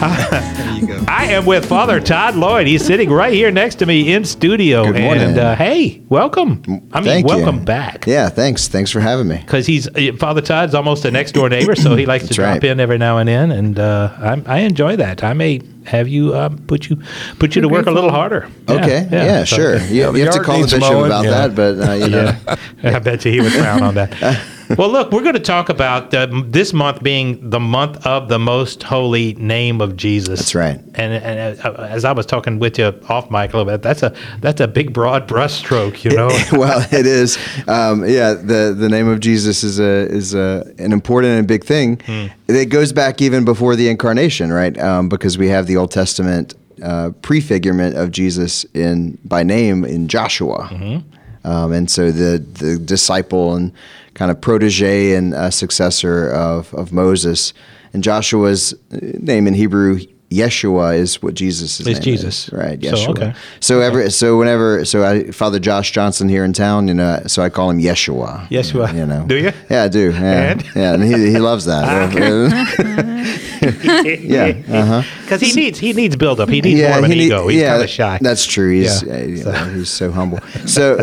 [0.02, 2.66] I am with Father Todd Lloyd.
[2.66, 4.84] He's sitting right here next to me in studio.
[4.90, 5.28] Good morning.
[5.28, 6.62] And uh, hey, welcome.
[6.90, 7.36] I mean, Thank you.
[7.36, 8.06] welcome back.
[8.06, 8.66] Yeah, thanks.
[8.66, 9.36] Thanks for having me.
[9.36, 12.48] Because he's uh, Father Todd's almost a next door neighbor, so he likes to drop
[12.54, 12.64] right.
[12.64, 15.22] in every now and then, and uh, I, I enjoy that.
[15.22, 16.96] I may have you um, put you
[17.38, 18.48] put you to work a little harder.
[18.68, 19.08] Yeah, Okay.
[19.12, 19.78] Yeah, so- sure.
[19.80, 21.46] You, the you have to call the needs bishop mowing, about yeah.
[21.46, 22.08] that, but uh, you
[22.88, 22.96] know.
[22.96, 24.40] I bet you he would frown on that.
[24.78, 28.38] Well, look, we're going to talk about uh, this month being the month of the
[28.38, 30.38] most holy name of Jesus.
[30.38, 30.78] That's right.
[30.94, 34.02] And, and uh, as I was talking with you off mic a little bit, that's
[34.02, 36.28] a that's a big broad brushstroke, you know.
[36.58, 37.36] well, it is.
[37.66, 41.64] Um, yeah, the the name of Jesus is a is a, an important and big
[41.64, 42.00] thing.
[42.06, 42.26] Hmm.
[42.48, 44.78] It goes back even before the incarnation, right?
[44.78, 50.08] Um, because we have the Old Testament uh, prefigurement of Jesus in by name in
[50.08, 51.46] Joshua, Mm-hmm.
[51.46, 53.72] um, and so the the disciple and
[54.20, 57.54] kind of protege and uh, successor of of Moses,
[57.94, 60.00] and Joshua's name in Hebrew.
[60.30, 61.86] Yeshua is what Jesus is.
[61.88, 62.50] Is Jesus.
[62.52, 62.80] right?
[62.82, 63.08] So, Yeshua.
[63.10, 63.34] okay.
[63.58, 67.42] So every so whenever so I Father Josh Johnson here in town, you know, so
[67.42, 68.46] I call him Yeshua.
[68.48, 68.94] Yeshua.
[68.94, 69.24] You know.
[69.26, 69.52] Do you?
[69.68, 70.12] Yeah, I do.
[70.12, 70.64] Yeah, And?
[70.76, 72.12] yeah, and he, he loves that.
[74.20, 74.54] yeah.
[74.68, 75.02] Uh huh.
[75.22, 76.48] Because he needs he needs build up.
[76.48, 77.48] He needs more of an need- ego.
[77.48, 78.18] He's yeah, kind of shy.
[78.20, 78.70] That's true.
[78.72, 79.14] He's Yeah.
[79.14, 80.38] uh, you know, he's so humble.
[80.66, 80.96] So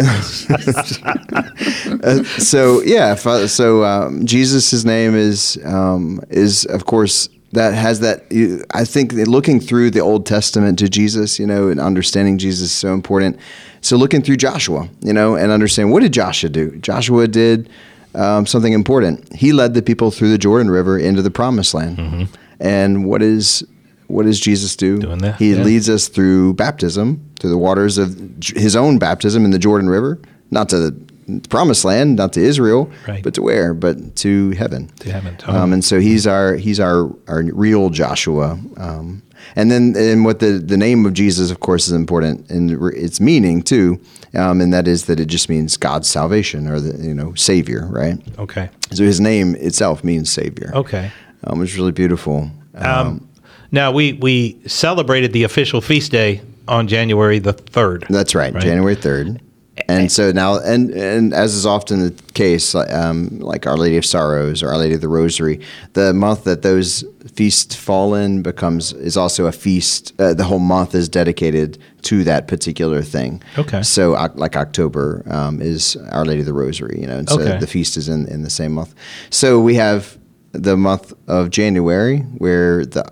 [2.04, 3.16] uh, so yeah.
[3.16, 8.26] So um, Jesus' name is um, is of course that has that.
[8.74, 12.76] I think looking through the Old Testament to Jesus, you know, and understanding Jesus is
[12.76, 13.40] so important.
[13.82, 16.76] So looking through Joshua, you know, and understanding what did Joshua do?
[16.78, 17.70] Joshua did.
[18.16, 19.32] Um, something important.
[19.36, 22.30] He led the people through the Jordan River into the Promised Land.
[22.60, 23.64] And what is
[24.08, 24.98] what does Jesus do?
[24.98, 25.08] Mm-hmm.
[25.08, 25.64] Doing that, He yeah.
[25.64, 30.20] leads us through baptism, through the waters of his own baptism in the Jordan River,
[30.50, 30.92] not to
[31.28, 33.24] the promised land, not to Israel, Right.
[33.24, 33.74] but to where?
[33.74, 34.90] But to heaven.
[35.00, 38.58] To heaven, Um, and so he's our he's our our real Joshua.
[38.78, 39.22] Um,
[39.56, 43.20] and then and what the the name of Jesus, of course, is important in its
[43.20, 44.00] meaning too,
[44.36, 47.88] um, and that is that it just means God's salvation or the you know Savior,
[47.90, 48.18] right?
[48.40, 48.70] okay.
[48.94, 50.72] So his name itself means Savior.
[50.74, 51.12] Okay.
[51.44, 52.50] um, which is really beautiful.
[52.76, 53.28] Um,
[53.72, 58.06] now we we celebrated the official feast day on January the third.
[58.10, 58.64] That's right, Right.
[58.64, 59.40] January third.
[59.88, 64.06] And so now, and and as is often the case, um, like Our Lady of
[64.06, 65.60] Sorrows or Our Lady of the Rosary,
[65.94, 70.14] the month that those feasts fall in becomes is also a feast.
[70.20, 73.42] Uh, the whole month is dedicated to that particular thing.
[73.58, 73.82] Okay.
[73.84, 77.40] So, Oc- like October um, is Our Lady of the Rosary, you know, and so
[77.40, 77.58] Okay.
[77.60, 78.94] the feast is in in the same month.
[79.30, 80.18] So we have
[80.58, 83.04] the month of January where the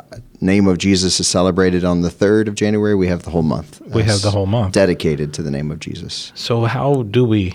[0.42, 2.96] name of Jesus is celebrated on the 3rd of January.
[2.96, 3.82] We have the whole month.
[3.82, 4.74] We have the whole month.
[4.74, 6.32] dedicated to the name of Jesus.
[6.36, 7.54] So how do we?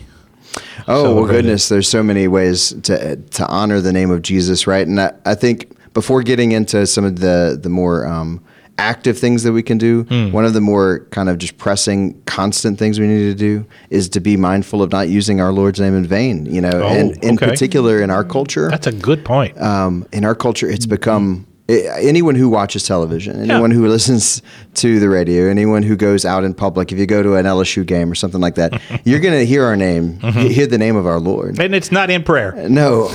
[0.88, 1.68] Oh well, Celebrate goodness!
[1.68, 4.85] There's so many ways to to honor the name of Jesus, right?
[4.85, 8.42] And I, I think before getting into some of the the more um,
[8.80, 10.32] active things that we can do, Hmm.
[10.32, 14.08] one of the more kind of just pressing, constant things we need to do is
[14.10, 16.46] to be mindful of not using our Lord's name in vain.
[16.46, 17.46] You know, Oh, and in okay.
[17.48, 19.60] particular in our culture, That's a good point.
[19.60, 24.42] um, in our culture, it's become I- anyone who watches television, anyone who listens
[24.74, 27.84] to the radio, anyone who goes out in public, if you go to an LSU
[27.86, 28.72] game or something like that,
[29.04, 30.40] you're going to hear our name, Mm-hmm.
[30.48, 31.60] hear the name of our Lord.
[31.60, 32.56] And it's not in prayer.
[32.68, 33.08] No,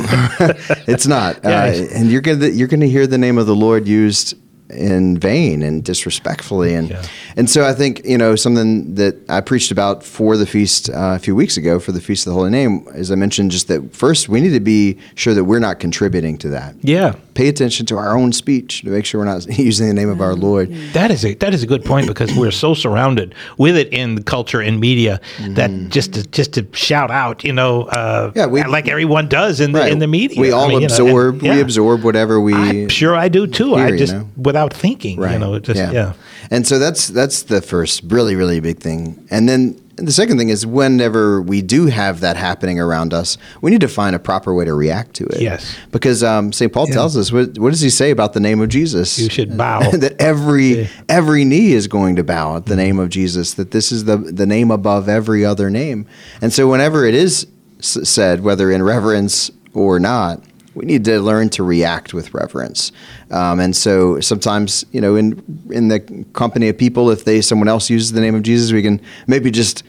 [0.88, 1.40] it's not.
[1.44, 3.88] Yeah, uh, and you're going to you're going to hear the name of the Lord
[3.90, 4.36] used
[4.70, 7.04] in vain and disrespectfully, and Yeah.
[7.38, 11.14] and so I think you know something that I preached about for the feast uh,
[11.16, 13.68] a few weeks ago for the feast of the Holy Name, as I mentioned, just
[13.68, 16.76] that first we need to be sure that we're not contributing to that.
[16.82, 17.14] Yeah.
[17.36, 20.22] Pay attention to our own speech to make sure we're not using the name of
[20.22, 20.70] our Lord.
[20.94, 24.24] That is a that is a good point because we're so surrounded with it in
[24.24, 25.20] culture and media
[25.50, 28.38] that just to, just to shout out, you know, uh, Mm-hmm.
[28.40, 30.40] Yeah, we- like everyone does in the in the media.
[30.40, 31.42] We all I mean, you know, and- absorb.
[31.42, 32.54] we absorb whatever we.
[32.54, 33.76] I'm sure I do too.
[33.76, 34.30] hear, I you just know?
[34.38, 36.14] without thinking, you know, just yeah.
[36.50, 39.28] And so that's that's the first really really big thing.
[39.30, 43.72] And then the second thing is whenever we do have that happening around us, we
[43.72, 45.42] need to find a proper way to react to it.
[45.42, 45.76] Yes.
[45.92, 46.72] Because um, St.
[46.72, 49.18] Paul tells us what, what does he say about the name of Jesus?
[49.18, 49.90] You should bow.
[49.92, 53.54] that every every knee is going to bow at the name of Jesus.
[53.54, 56.08] That this is the the name above every other name.
[56.42, 57.48] And so whenever it is
[57.80, 60.42] s- said, whether in reverence or not,
[60.76, 62.92] we need to learn to react with reverence.
[63.32, 66.00] Um, and so sometimes, you know, in in the
[66.34, 69.50] company of people, if they someone else uses the name of Jesus, we can maybe
[69.52, 69.84] just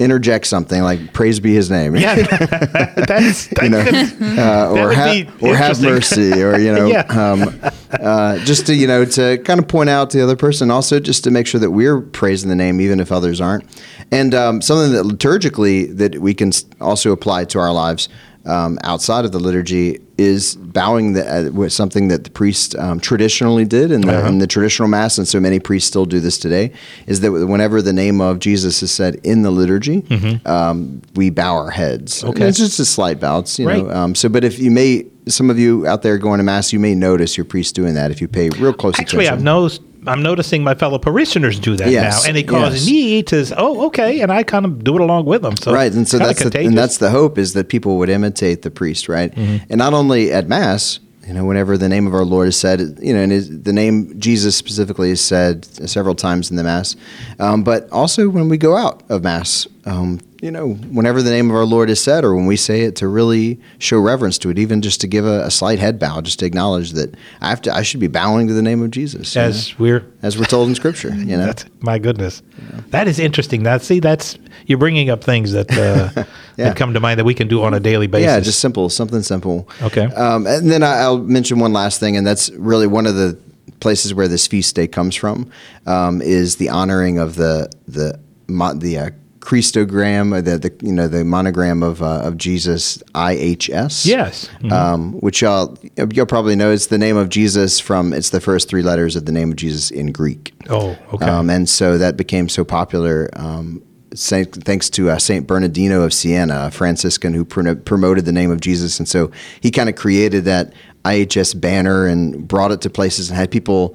[0.00, 2.16] interject something like "Praise be His name." Yeah,
[3.06, 3.78] that's, you know,
[4.20, 7.02] uh, or have or have mercy, or you know, Yeah.
[7.08, 7.54] um,
[7.92, 10.98] uh, just to you know to kind of point out to the other person, also
[10.98, 13.64] just to make sure that we're praising the name, even if others aren't,
[14.10, 18.08] and um, something that liturgically that we can also apply to our lives.
[18.46, 23.64] Um, outside of the liturgy is bowing the, uh, something that the priest um, traditionally
[23.64, 24.28] did in the, Uh-huh.
[24.28, 26.70] in the traditional mass, and so many priests still do this today.
[27.06, 30.04] Is that whenever the name of Jesus is said in the liturgy,
[30.44, 32.18] um, we bow our heads.
[32.18, 32.28] Mm-hmm.
[32.30, 32.44] Okay.
[32.48, 33.38] it's just a slight bow.
[33.40, 33.96] It's, you know, Right.
[33.96, 36.78] um, so, but if you may, some of you out there going to mass, you
[36.78, 39.20] may notice your priest doing that if you pay real close attention.
[39.20, 39.80] Actually, I've noticed.
[40.06, 42.92] I'm noticing my fellow parishioners do that Yes, now, and it causes yes.
[42.92, 45.56] me to, say, oh, okay, and I kind of do it along with them.
[45.56, 48.62] So right, and so that's the, and that's the hope is that people would imitate
[48.62, 49.34] the priest, right?
[49.34, 49.64] Mm-hmm.
[49.70, 52.98] And not only at mass, you know, whenever the name of our Lord is said,
[53.00, 56.96] you know, and is, the name Jesus specifically is said several times in the mass,
[57.38, 61.50] um, but also when we go out of mass, um, you know, whenever the name
[61.50, 64.50] of our Lord is said, or when we say it, to really show reverence to
[64.50, 67.50] it, even just to give a, a slight head bow, just to acknowledge that I
[67.50, 70.06] have to, I should be bowing to the name of Jesus, you know, as we're
[70.22, 71.14] as we're told in Scripture.
[71.14, 72.42] You know, That's my goodness.
[72.90, 73.64] That is interesting.
[73.64, 76.24] That see, that's you're bringing up things that uh,
[76.56, 76.68] Yeah.
[76.68, 78.26] that come to mind that we can do on a daily basis.
[78.26, 79.68] Yeah, just simple, something simple.
[79.82, 80.04] Okay.
[80.04, 83.36] Um, and then I, I'll mention one last thing, and that's really one of the
[83.80, 85.50] places where this feast day comes from,
[85.86, 89.10] um, is the honoring of the the the uh,
[89.44, 94.06] Christogram, or the, the you know the monogram of uh, of Jesus IHS.
[94.06, 94.48] Yes.
[94.60, 94.72] Mhm.
[94.72, 95.76] Um, which y'all
[96.12, 99.26] you'll probably know it's the name of Jesus from it's the first three letters of
[99.26, 100.54] the name of Jesus in Greek.
[100.70, 101.26] oh, okay.
[101.26, 103.28] Um, and so that became so popular.
[103.34, 103.82] Um,
[104.16, 108.60] thanks to uh, Saint Bernardino of Siena, a Franciscan who pr- promoted the name of
[108.60, 109.30] Jesus, and so
[109.60, 110.72] he kind of created that
[111.04, 113.94] IHS banner and brought it to places and had people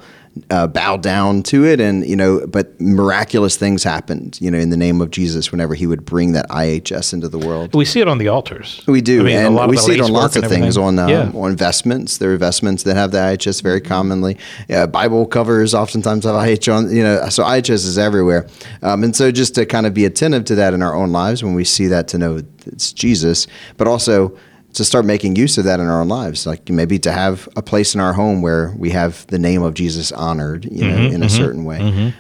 [0.50, 4.70] uh, bow down to it, and you know, but miraculous things happened, you know, in
[4.70, 7.74] the name of Jesus whenever he would bring that IHS into the world.
[7.74, 8.84] we see it on the altars.
[8.88, 11.00] We do, I mean, a and lot we see it on lots of things on
[11.00, 11.32] um, yeah.
[11.34, 12.18] on vestments.
[12.18, 14.38] There are vestments that have the IHS very commonly.
[14.68, 16.96] Yeah, Bible covers oftentimes have IHS on.
[16.96, 18.48] You know, so IHS is everywhere,
[18.82, 21.44] um, and so just to kind of be attentive to that in our own lives
[21.44, 23.48] when we see that to know it's Jesus,
[23.78, 24.38] but also
[24.74, 27.62] to start making use of that in our own lives, like maybe to have a
[27.62, 31.16] place in our home where we have the name of Jesus honored, you know, Mm-hmm,
[31.16, 32.14] in a certain way.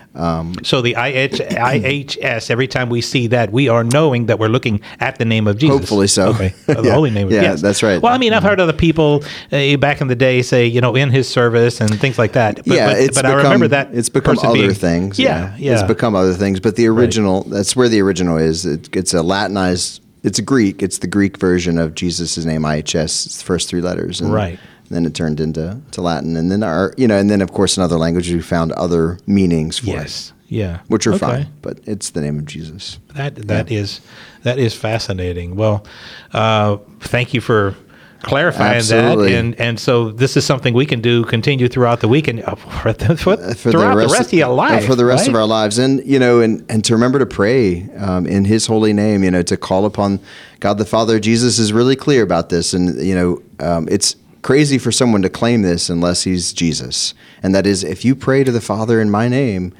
[0.63, 1.37] So the IH,
[1.83, 5.47] IHS, every time we see that, we are knowing that we're looking at the name
[5.47, 5.77] of Jesus.
[5.79, 6.29] Hopefully so.
[6.29, 6.53] Okay.
[6.65, 6.93] The Yeah.
[6.93, 7.61] holy name of Yeah, yes.
[7.61, 8.01] that's right.
[8.01, 10.95] Well, I mean, I've heard other people uh, back in the day say, you know,
[10.95, 12.57] in his service and things like that.
[12.57, 15.19] But, yeah, but, it's but become, I remember that it's become other being- things.
[15.19, 15.73] Yeah, yeah.
[15.73, 16.59] it's become other things.
[16.59, 18.65] But the original, that's where the original is.
[18.65, 20.01] It, it's a Latinized.
[20.23, 20.81] It's a Greek.
[20.83, 23.25] It's the Greek version of Jesus' name IHS.
[23.25, 24.19] It's the first three letters.
[24.21, 24.59] And Right.
[24.91, 27.77] Then it turned into to Latin, and then our, you know, and then of course
[27.77, 30.33] in other languages we found other meanings for it, yes.
[30.47, 30.79] Yeah.
[30.87, 31.19] which are Okay.
[31.19, 31.47] fine.
[31.61, 32.97] But it's the name of Jesus.
[33.13, 34.01] That that is
[34.41, 35.55] that is fascinating.
[35.55, 35.85] Well,
[36.33, 37.75] uh, thank you for
[38.21, 39.31] clarifying Absolutely.
[39.31, 39.39] that.
[39.39, 42.55] And and so this is something we can do continue throughout the week and uh,
[42.55, 44.85] for the, for, for throughout the rest, of your uh, life.
[44.85, 47.89] for the rest of our lives, and you know, and and to remember to pray
[47.97, 50.19] um, in His holy name, you know, to call upon
[50.59, 51.19] God the Father.
[51.19, 55.29] Jesus is really clear about this, and you know, um, it's crazy for someone to
[55.29, 59.09] claim this unless he's Jesus, and that is, if you pray to the Father in
[59.09, 59.73] my name.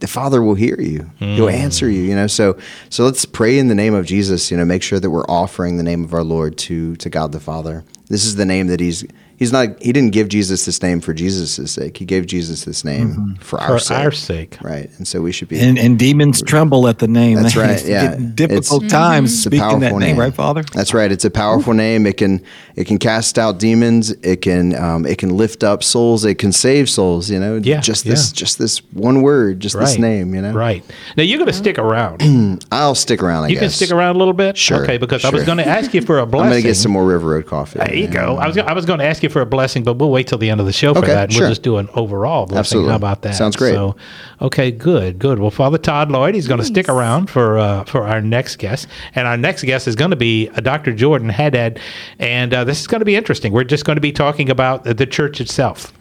[0.00, 1.10] The Father will hear you.
[1.18, 1.52] He'll Mm.
[1.52, 2.02] answer you.
[2.02, 2.56] You know, so
[2.88, 4.50] so let's pray in the name of Jesus.
[4.50, 7.32] You know, make sure that we're offering the name of our Lord to to God
[7.32, 7.84] the Father.
[8.08, 9.04] This is the name that He's
[9.40, 11.96] he's not he didn't give Jesus this name for Jesus' sake.
[11.96, 13.74] He gave Jesus this name for our Mm-hmm.
[13.74, 13.98] For sake.
[13.98, 14.58] our sake.
[14.62, 14.90] Right.
[14.98, 17.42] And so we should be And, and demons tremble at the name.
[17.42, 18.14] That's right, yeah.
[18.16, 20.62] Difficult It's- times It's speaking that powerful name, right, Father?
[20.74, 21.10] That's right.
[21.10, 22.06] It's a powerful name.
[22.06, 22.40] It can
[22.76, 24.10] it can cast out demons.
[24.22, 26.24] It can um, it can lift up souls.
[26.24, 27.28] It can save souls.
[27.30, 27.56] You know.
[27.56, 28.36] Yeah, Just this yeah.
[28.36, 29.58] just this one word.
[29.60, 30.34] Just this name.
[30.34, 30.52] You know.
[30.52, 30.84] Right.
[31.16, 32.64] Now you're going to stick around.
[32.72, 33.44] I'll stick around.
[33.44, 33.62] I you guess.
[33.62, 34.56] can stick around a little bit.
[34.58, 36.44] Sure, Okay, because I was going to ask you for a blessing.
[36.46, 37.78] I'm gonna get some more River Road coffee.
[37.78, 38.36] There you go.
[38.36, 40.38] I was I was going to ask you for a blessing, but we'll wait till
[40.38, 41.32] the end of the show for Okay, that.
[41.32, 41.42] sure.
[41.42, 42.58] We'll just do an overall blessing.
[42.58, 42.90] Absolutely.
[42.90, 43.34] How about that?
[43.34, 43.72] Sounds great.
[43.74, 43.96] So,
[44.42, 45.38] okay, good, good.
[45.38, 48.88] Well, Father Todd Lloyd, he's going to stick around for uh, for our next guest,
[49.14, 50.92] and our next guest is going to be uh, Dr.
[50.92, 51.80] Jordan Haddad,
[52.18, 53.52] and uh, this is going to be interesting.
[53.52, 55.92] We're just going to be talking about the, the church itself.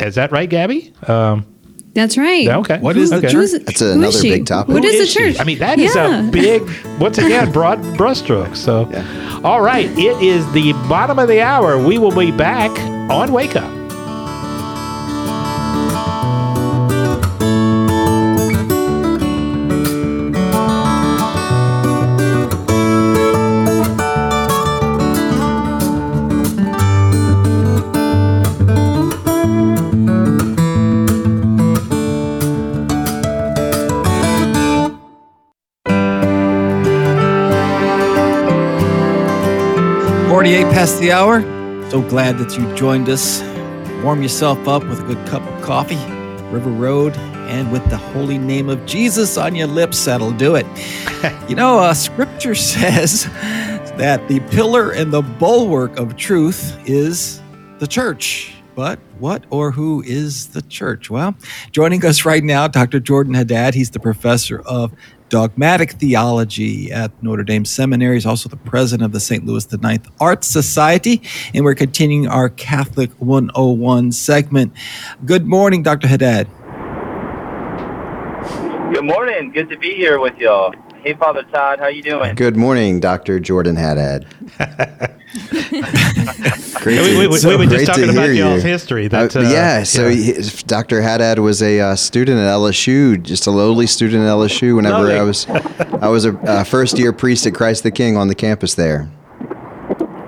[0.00, 0.92] Is that right, Gabby?
[1.06, 1.46] Um,
[1.96, 2.46] That's right.
[2.46, 2.78] okay.
[2.78, 3.26] What is the okay.
[3.28, 3.50] church?
[3.50, 4.30] Who's- That's another she?
[4.30, 4.72] big topic.
[4.74, 5.18] What Who is, the she?
[5.32, 5.40] church?
[5.40, 6.28] I mean, that is Yeah.
[6.28, 6.62] a big,
[7.00, 8.56] once again, broad brushstrokes.
[8.58, 8.88] So,
[9.42, 11.78] all right, it is the bottom of the hour.
[11.78, 12.70] We will be back
[13.10, 13.72] on Wake Up.
[40.76, 41.40] Past the hour.
[41.90, 43.40] So glad that you joined us.
[44.04, 45.96] Warm yourself up with a good cup of coffee,
[46.52, 50.04] River Road, and with the holy name of Jesus on your lips.
[50.04, 50.66] That'll do it.
[51.48, 53.24] you know, uh, Scripture says
[53.96, 57.40] that the pillar and the bulwark of truth is
[57.78, 58.52] the church.
[58.74, 61.08] But what or who is the church?
[61.08, 61.34] Well,
[61.72, 63.00] joining us right now, Dr.
[63.00, 63.72] Jordan Haddad.
[63.72, 64.92] He's the professor of
[65.28, 68.16] dogmatic theology at Notre Dame Seminary.
[68.16, 69.44] He's also the president of the St.
[69.44, 71.22] Louis the Ninth Arts Society.
[71.54, 74.72] And we're continuing our Catholic 101 segment.
[75.24, 76.08] Good morning, Dr.
[76.08, 76.48] Haddad.
[78.92, 79.50] Good morning.
[79.52, 80.72] Good to be here with y'all.
[81.06, 82.34] Hey, Father Todd, how you doing?
[82.34, 83.38] Good morning, Dr.
[83.38, 84.26] Jordan Haddad.
[86.80, 88.70] great We- we- we- so we were just great to talking about hear y'all's you.
[88.70, 90.32] history, that, Uh, uh, yeah, so yeah.
[90.34, 91.02] he- Dr.
[91.02, 94.74] Haddad was a uh, student at LSU, just a lowly student at LSU.
[94.74, 95.14] Whenever Lowly.
[95.16, 95.46] I was,
[96.02, 99.08] I was a uh, first year priest at Christ the King on the campus there.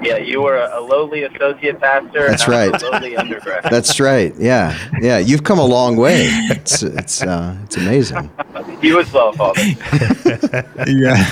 [0.01, 2.29] Yeah, you were a, a lowly associate pastor.
[2.29, 2.83] That's and right.
[2.83, 3.65] A lowly undergrad.
[3.65, 4.33] That's right.
[4.39, 5.19] Yeah, yeah.
[5.19, 6.27] You've come a long way.
[6.51, 8.31] It's it's uh, it's amazing.
[8.83, 9.61] You was well, Father.
[10.87, 11.25] Yeah.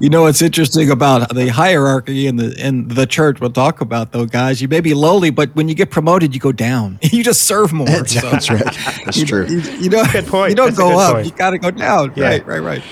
[0.00, 3.38] You know what's interesting about the hierarchy in the in the church?
[3.40, 4.62] We'll talk about though, guys.
[4.62, 6.98] You may be lowly, but when you get promoted, you go down.
[7.12, 7.86] You just serve more.
[7.86, 8.30] That's, so.
[8.30, 8.64] that's right.
[9.04, 9.46] That's you, true.
[9.46, 10.48] You, you know, Good point.
[10.50, 11.14] you don't That's go up.
[11.16, 11.26] point.
[11.26, 12.12] You got to go down.
[12.16, 12.28] Yeah.
[12.28, 12.82] Right, right, right.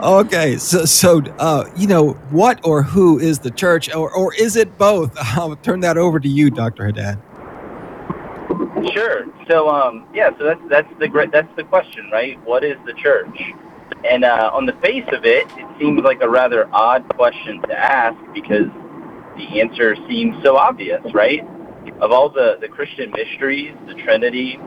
[0.00, 4.56] Okay, so so uh, you know what or who is the church, or or is
[4.56, 5.16] it both?
[5.18, 7.18] I'll turn that over to you, Doctor Haddad.
[8.92, 9.26] Sure.
[9.48, 10.30] So, um, yeah.
[10.38, 12.42] So that's that's the great that's the question, right?
[12.44, 13.38] What is the church?
[14.08, 17.78] And uh, on the face of it, it seems like a rather odd question to
[17.78, 18.68] ask because
[19.36, 21.40] the answer seems so obvious, right?
[22.00, 24.58] Of all the the Christian mysteries, the Trinity,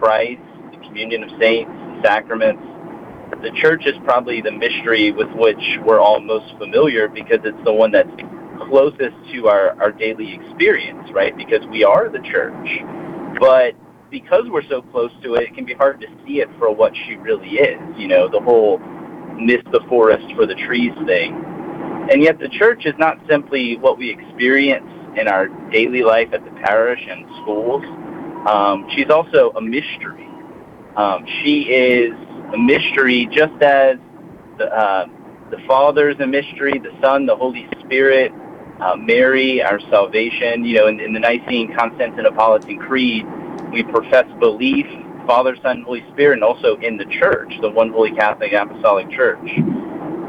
[0.00, 0.42] Christ,
[0.72, 2.62] the communion of saints, and sacraments,
[3.42, 7.72] the church is probably the mystery with which we're all most familiar because it's the
[7.72, 8.10] one that's
[8.68, 11.36] closest to our, our daily experience, right?
[11.36, 12.68] Because we are the church.
[13.40, 13.74] But
[14.10, 16.92] because we're so close to it, it can be hard to see it for what
[16.94, 17.80] she really is.
[17.96, 18.78] You know, the whole
[19.36, 21.34] miss the forest for the trees thing.
[22.10, 24.86] And yet the church is not simply what we experience
[25.18, 27.82] in our daily life at the parish and schools.
[28.48, 30.28] Um, she's also a mystery.
[30.96, 32.12] Um, she is
[32.52, 33.96] a mystery just as
[34.58, 35.06] the, uh,
[35.50, 38.32] the Father's a mystery, the Son, the Holy Spirit,
[38.80, 40.64] uh, Mary, our salvation.
[40.64, 43.26] You know, in, in the Nicene Constantinopolitan Creed,
[43.72, 44.86] we profess belief,
[45.26, 49.50] Father, Son, Holy Spirit, and also in the Church, the one Holy Catholic Apostolic Church.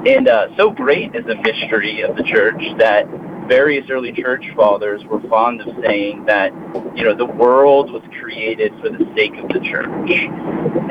[0.06, 3.08] And uh, so great is the mystery of the Church that
[3.48, 6.52] various early Church fathers were fond of saying that,
[6.96, 10.10] you know, the world was created for the sake of the Church.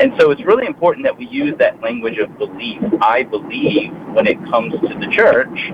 [0.01, 4.27] And so it's really important that we use that language of belief, I believe, when
[4.27, 5.73] it comes to the Church,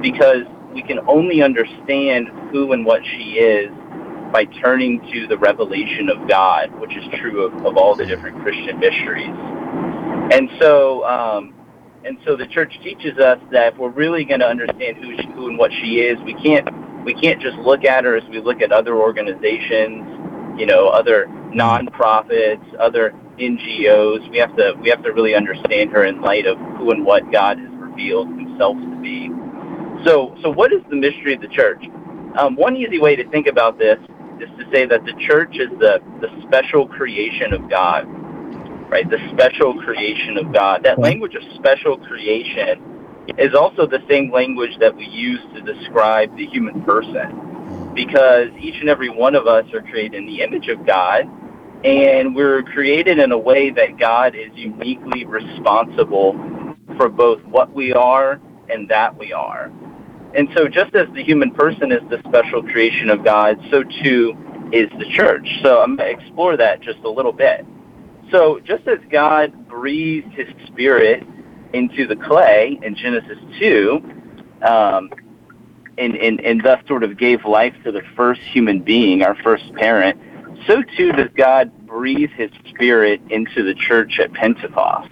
[0.00, 0.44] because
[0.78, 3.68] we can only understand who and what she is
[4.32, 8.40] by turning to the revelation of God, which is true of, of all the different
[8.44, 9.34] Christian mysteries.
[10.14, 11.52] And so, um,
[12.04, 15.26] and so the church teaches us that if we're really going to understand who, she,
[15.34, 16.68] who and what she is, we can't
[17.04, 20.06] we can't just look at her as we look at other organizations,
[20.60, 23.10] you know, other nonprofits, other
[23.40, 24.30] NGOs.
[24.30, 27.32] We have to we have to really understand her in light of who and what
[27.32, 29.28] God has revealed Himself to be.
[30.04, 31.84] So, so what is the mystery of the church?
[32.38, 33.98] Um, one easy way to think about this
[34.40, 38.04] is to say that the church is the, the special creation of God,
[38.90, 39.08] right?
[39.08, 40.82] The special creation of God.
[40.84, 46.36] That language of special creation is also the same language that we use to describe
[46.36, 50.68] the human person because each and every one of us are created in the image
[50.68, 51.24] of God
[51.84, 56.32] and we're created in a way that God is uniquely responsible
[56.96, 59.70] for both what we are and that we are.
[60.34, 64.36] And so, just as the human person is the special creation of God, so too
[64.72, 65.48] is the church.
[65.62, 67.64] So, I'm going to explore that just a little bit.
[68.30, 71.26] So, just as God breathed his spirit
[71.72, 74.02] into the clay in Genesis 2,
[74.62, 75.10] um,
[75.96, 79.72] and, and, and thus sort of gave life to the first human being, our first
[79.74, 80.20] parent,
[80.66, 85.10] so too does God breathe his spirit into the church at Pentecost.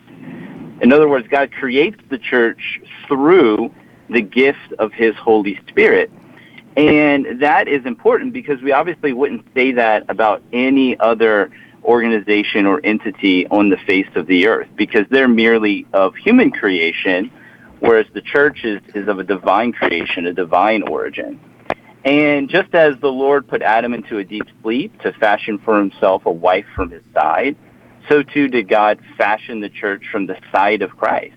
[0.82, 3.74] In other words, God creates the church through
[4.08, 6.10] the gift of his Holy Spirit.
[6.76, 11.50] And that is important because we obviously wouldn't say that about any other
[11.84, 17.30] organization or entity on the face of the earth because they're merely of human creation,
[17.80, 21.40] whereas the church is, is of a divine creation, a divine origin.
[22.04, 26.26] And just as the Lord put Adam into a deep sleep to fashion for himself
[26.26, 27.56] a wife from his side,
[28.08, 31.34] so too did God fashion the church from the side of Christ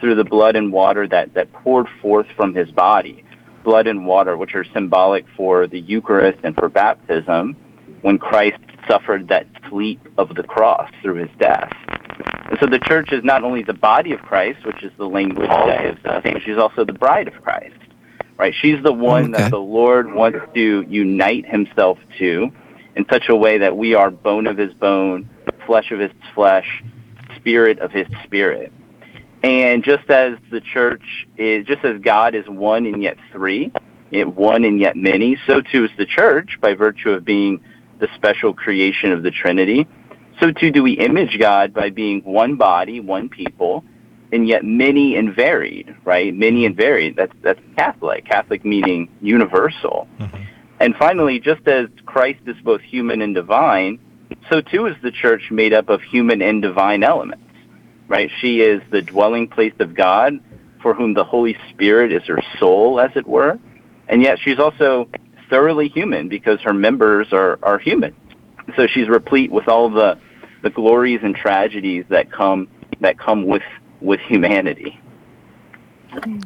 [0.00, 3.24] through the blood and water that, that poured forth from his body.
[3.62, 7.56] Blood and water, which are symbolic for the Eucharist and for baptism,
[8.02, 11.72] when Christ suffered that sleep of the cross through his death.
[12.50, 15.48] And so the church is not only the body of Christ, which is the language
[15.48, 17.74] that gives us, but she's also the bride of Christ
[18.36, 18.54] right?
[18.60, 19.42] She's the one okay.
[19.42, 22.50] that the Lord wants to unite himself to
[22.96, 25.28] in such a way that we are bone of his bone,
[25.66, 26.82] flesh of his flesh,
[27.36, 28.72] spirit of his spirit.
[29.44, 33.70] And just as the church is, just as God is one and yet three,
[34.10, 37.62] one and yet many, so too is the church by virtue of being
[37.98, 39.86] the special creation of the Trinity.
[40.40, 43.84] So too do we image God by being one body, one people,
[44.32, 46.34] and yet many and varied, right?
[46.34, 47.14] Many and varied.
[47.14, 48.24] That's that's Catholic.
[48.24, 50.08] Catholic meaning universal.
[50.20, 50.42] Mm-hmm.
[50.80, 53.98] And finally, just as Christ is both human and divine,
[54.50, 57.43] so too is the church made up of human and divine elements.
[58.14, 58.30] Right?
[58.40, 60.38] She is the dwelling place of God,
[60.80, 63.58] for whom the Holy Spirit is her soul, as it were.
[64.08, 65.08] And yet she's also
[65.50, 68.14] thoroughly human because her members are, are human.
[68.76, 70.16] So she's replete with all the
[70.62, 72.68] the glories and tragedies that come
[73.00, 73.64] that come with
[74.00, 75.00] with humanity.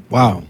[0.09, 0.45] Wow.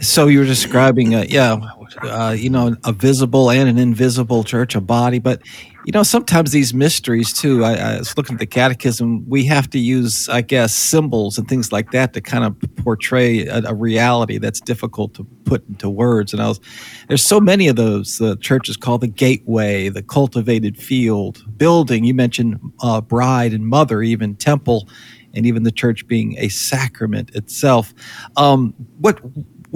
[0.00, 1.58] So you were describing, uh, yeah,
[2.00, 5.18] uh, you know, a visible and an invisible church, a body.
[5.18, 5.42] But
[5.86, 7.64] you know, sometimes these mysteries too.
[7.64, 9.24] I, I, was looking at the catechism.
[9.28, 13.46] We have to use, I guess, symbols and things like that to kind of portray
[13.46, 16.32] a, a reality that's difficult to put into words.
[16.32, 16.58] And I was,
[17.06, 18.18] there's so many of those.
[18.18, 22.02] The church is called the gateway, the cultivated field, building.
[22.02, 24.88] You mentioned uh, bride and mother, even temple
[25.34, 27.94] and even the church being a sacrament itself.
[28.36, 29.20] Um, what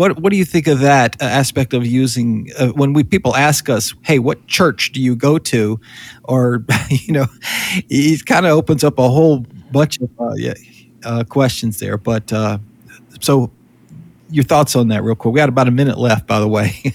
[0.01, 3.69] what what do you think of that aspect of using uh, when we people ask
[3.69, 5.79] us, "Hey, what church do you go to?"
[6.25, 7.27] Or you know,
[7.87, 10.55] he kind of opens up a whole bunch of uh,
[11.05, 11.99] uh, questions there.
[11.99, 12.57] But uh,
[13.21, 13.51] so,
[14.31, 15.35] your thoughts on that, real quick?
[15.35, 16.95] We got about a minute left, by the way.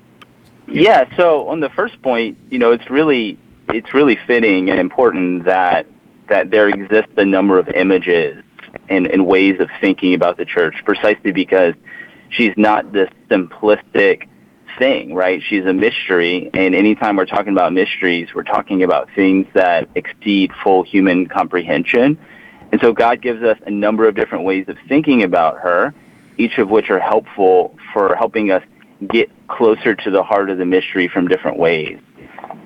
[0.66, 1.14] yeah.
[1.14, 3.36] So on the first point, you know, it's really
[3.68, 5.84] it's really fitting and important that
[6.30, 8.42] that there exists a number of images
[8.88, 11.74] and, and ways of thinking about the church precisely because
[12.30, 14.28] she's not this simplistic
[14.78, 15.42] thing, right?
[15.42, 20.52] She's a mystery, and anytime we're talking about mysteries, we're talking about things that exceed
[20.62, 22.18] full human comprehension.
[22.72, 25.94] And so God gives us a number of different ways of thinking about her,
[26.36, 28.62] each of which are helpful for helping us
[29.08, 31.98] get closer to the heart of the mystery from different ways.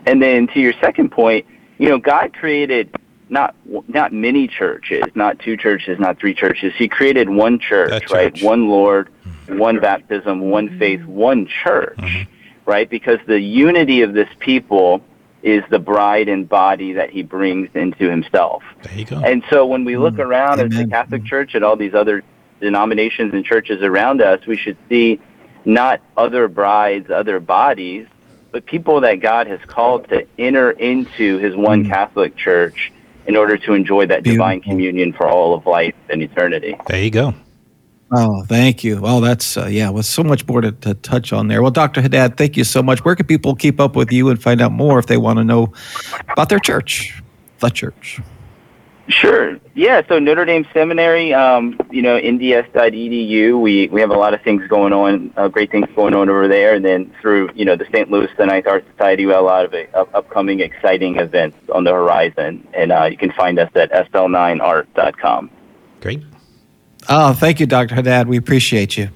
[0.06, 1.46] And then to your second point,
[1.78, 2.94] you know, God created
[3.28, 3.54] not
[3.88, 6.72] not many churches, not two churches, not three churches.
[6.76, 8.11] He created one church, church.
[8.11, 8.42] right?
[8.42, 9.39] One Lord, mm-hmm.
[9.59, 12.70] One baptism, one faith, one church, mm-hmm.
[12.70, 12.88] right?
[12.88, 15.03] Because the unity of this people
[15.42, 18.62] is the bride and body that he brings into himself.
[18.82, 19.18] There you go.
[19.20, 20.22] And so when we look mm-hmm.
[20.22, 22.22] around at the Catholic Church and all these other
[22.61, 25.20] denominations and churches around us, we should see
[25.64, 28.07] not other brides, other bodies,
[28.51, 31.92] but people that God has called to enter into his one mm-hmm.
[31.92, 32.92] Catholic Church
[33.26, 34.44] in order to enjoy that Beautiful.
[34.44, 36.76] divine communion for all of life and eternity.
[36.86, 37.34] There you go.
[38.12, 39.00] Oh, thank you.
[39.00, 41.62] Well, that's uh, yeah, with so much more to, to, touch on there.
[41.62, 42.02] Well, Dr.
[42.02, 43.04] Haddad, thank you so much.
[43.04, 45.44] Where can people keep up with you and find out more if they want to
[45.44, 45.72] know
[46.32, 47.22] about their church,
[47.61, 48.20] the church?
[49.06, 49.58] Sure.
[49.74, 50.02] Yeah.
[50.08, 53.61] So Notre Dame Seminary, um, you know, nds.edu.
[53.61, 56.46] We we have a lot of things going on, uh, great things going on over
[56.46, 56.74] there.
[56.74, 58.11] And then through you know the St.
[58.11, 61.84] Louis the Ninth Art Society, we have a lot of uh, upcoming exciting events on
[61.84, 62.66] the horizon.
[62.72, 65.50] And uh, you can find us at sl9art.com.
[66.00, 66.22] Great.
[67.09, 67.94] Oh, thank you, Dr.
[67.94, 68.28] Haddad.
[68.28, 69.09] We appreciate you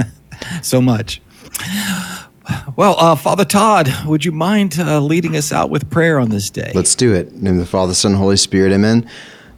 [0.62, 1.20] so much.
[2.76, 6.50] Well, uh, Father Todd, would you mind uh, leading us out with prayer on this
[6.50, 6.72] day?
[6.74, 7.28] Let's do it.
[7.28, 8.72] In the name of the Father, Son, Holy Spirit.
[8.72, 9.08] Amen.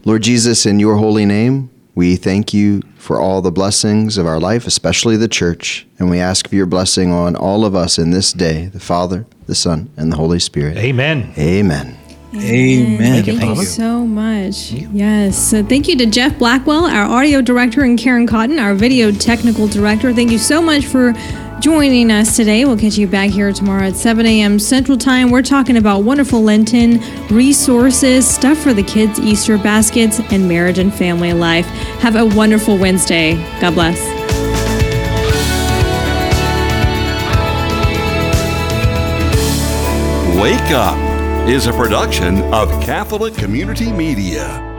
[0.04, 4.40] Lord Jesus, in your holy name, we thank you for all the blessings of our
[4.40, 5.86] life, especially the church.
[5.98, 9.26] And we ask for your blessing on all of us in this day the Father,
[9.46, 10.76] the Son, and the Holy Spirit.
[10.76, 11.32] Amen.
[11.38, 11.96] Amen.
[12.36, 12.98] Amen.
[12.98, 14.72] Thank you, thank you so much.
[14.72, 15.38] Yes.
[15.38, 19.68] So thank you to Jeff Blackwell, our audio director, and Karen Cotton, our video technical
[19.68, 20.12] director.
[20.12, 21.12] Thank you so much for
[21.60, 22.64] joining us today.
[22.64, 24.58] We'll catch you back here tomorrow at 7 a.m.
[24.58, 25.30] Central Time.
[25.30, 30.92] We're talking about wonderful Lenten resources, stuff for the kids' Easter baskets, and marriage and
[30.92, 31.66] family life.
[32.00, 33.34] Have a wonderful Wednesday.
[33.60, 33.98] God bless.
[40.36, 41.13] Wake Up
[41.46, 44.73] is a production of Catholic Community Media.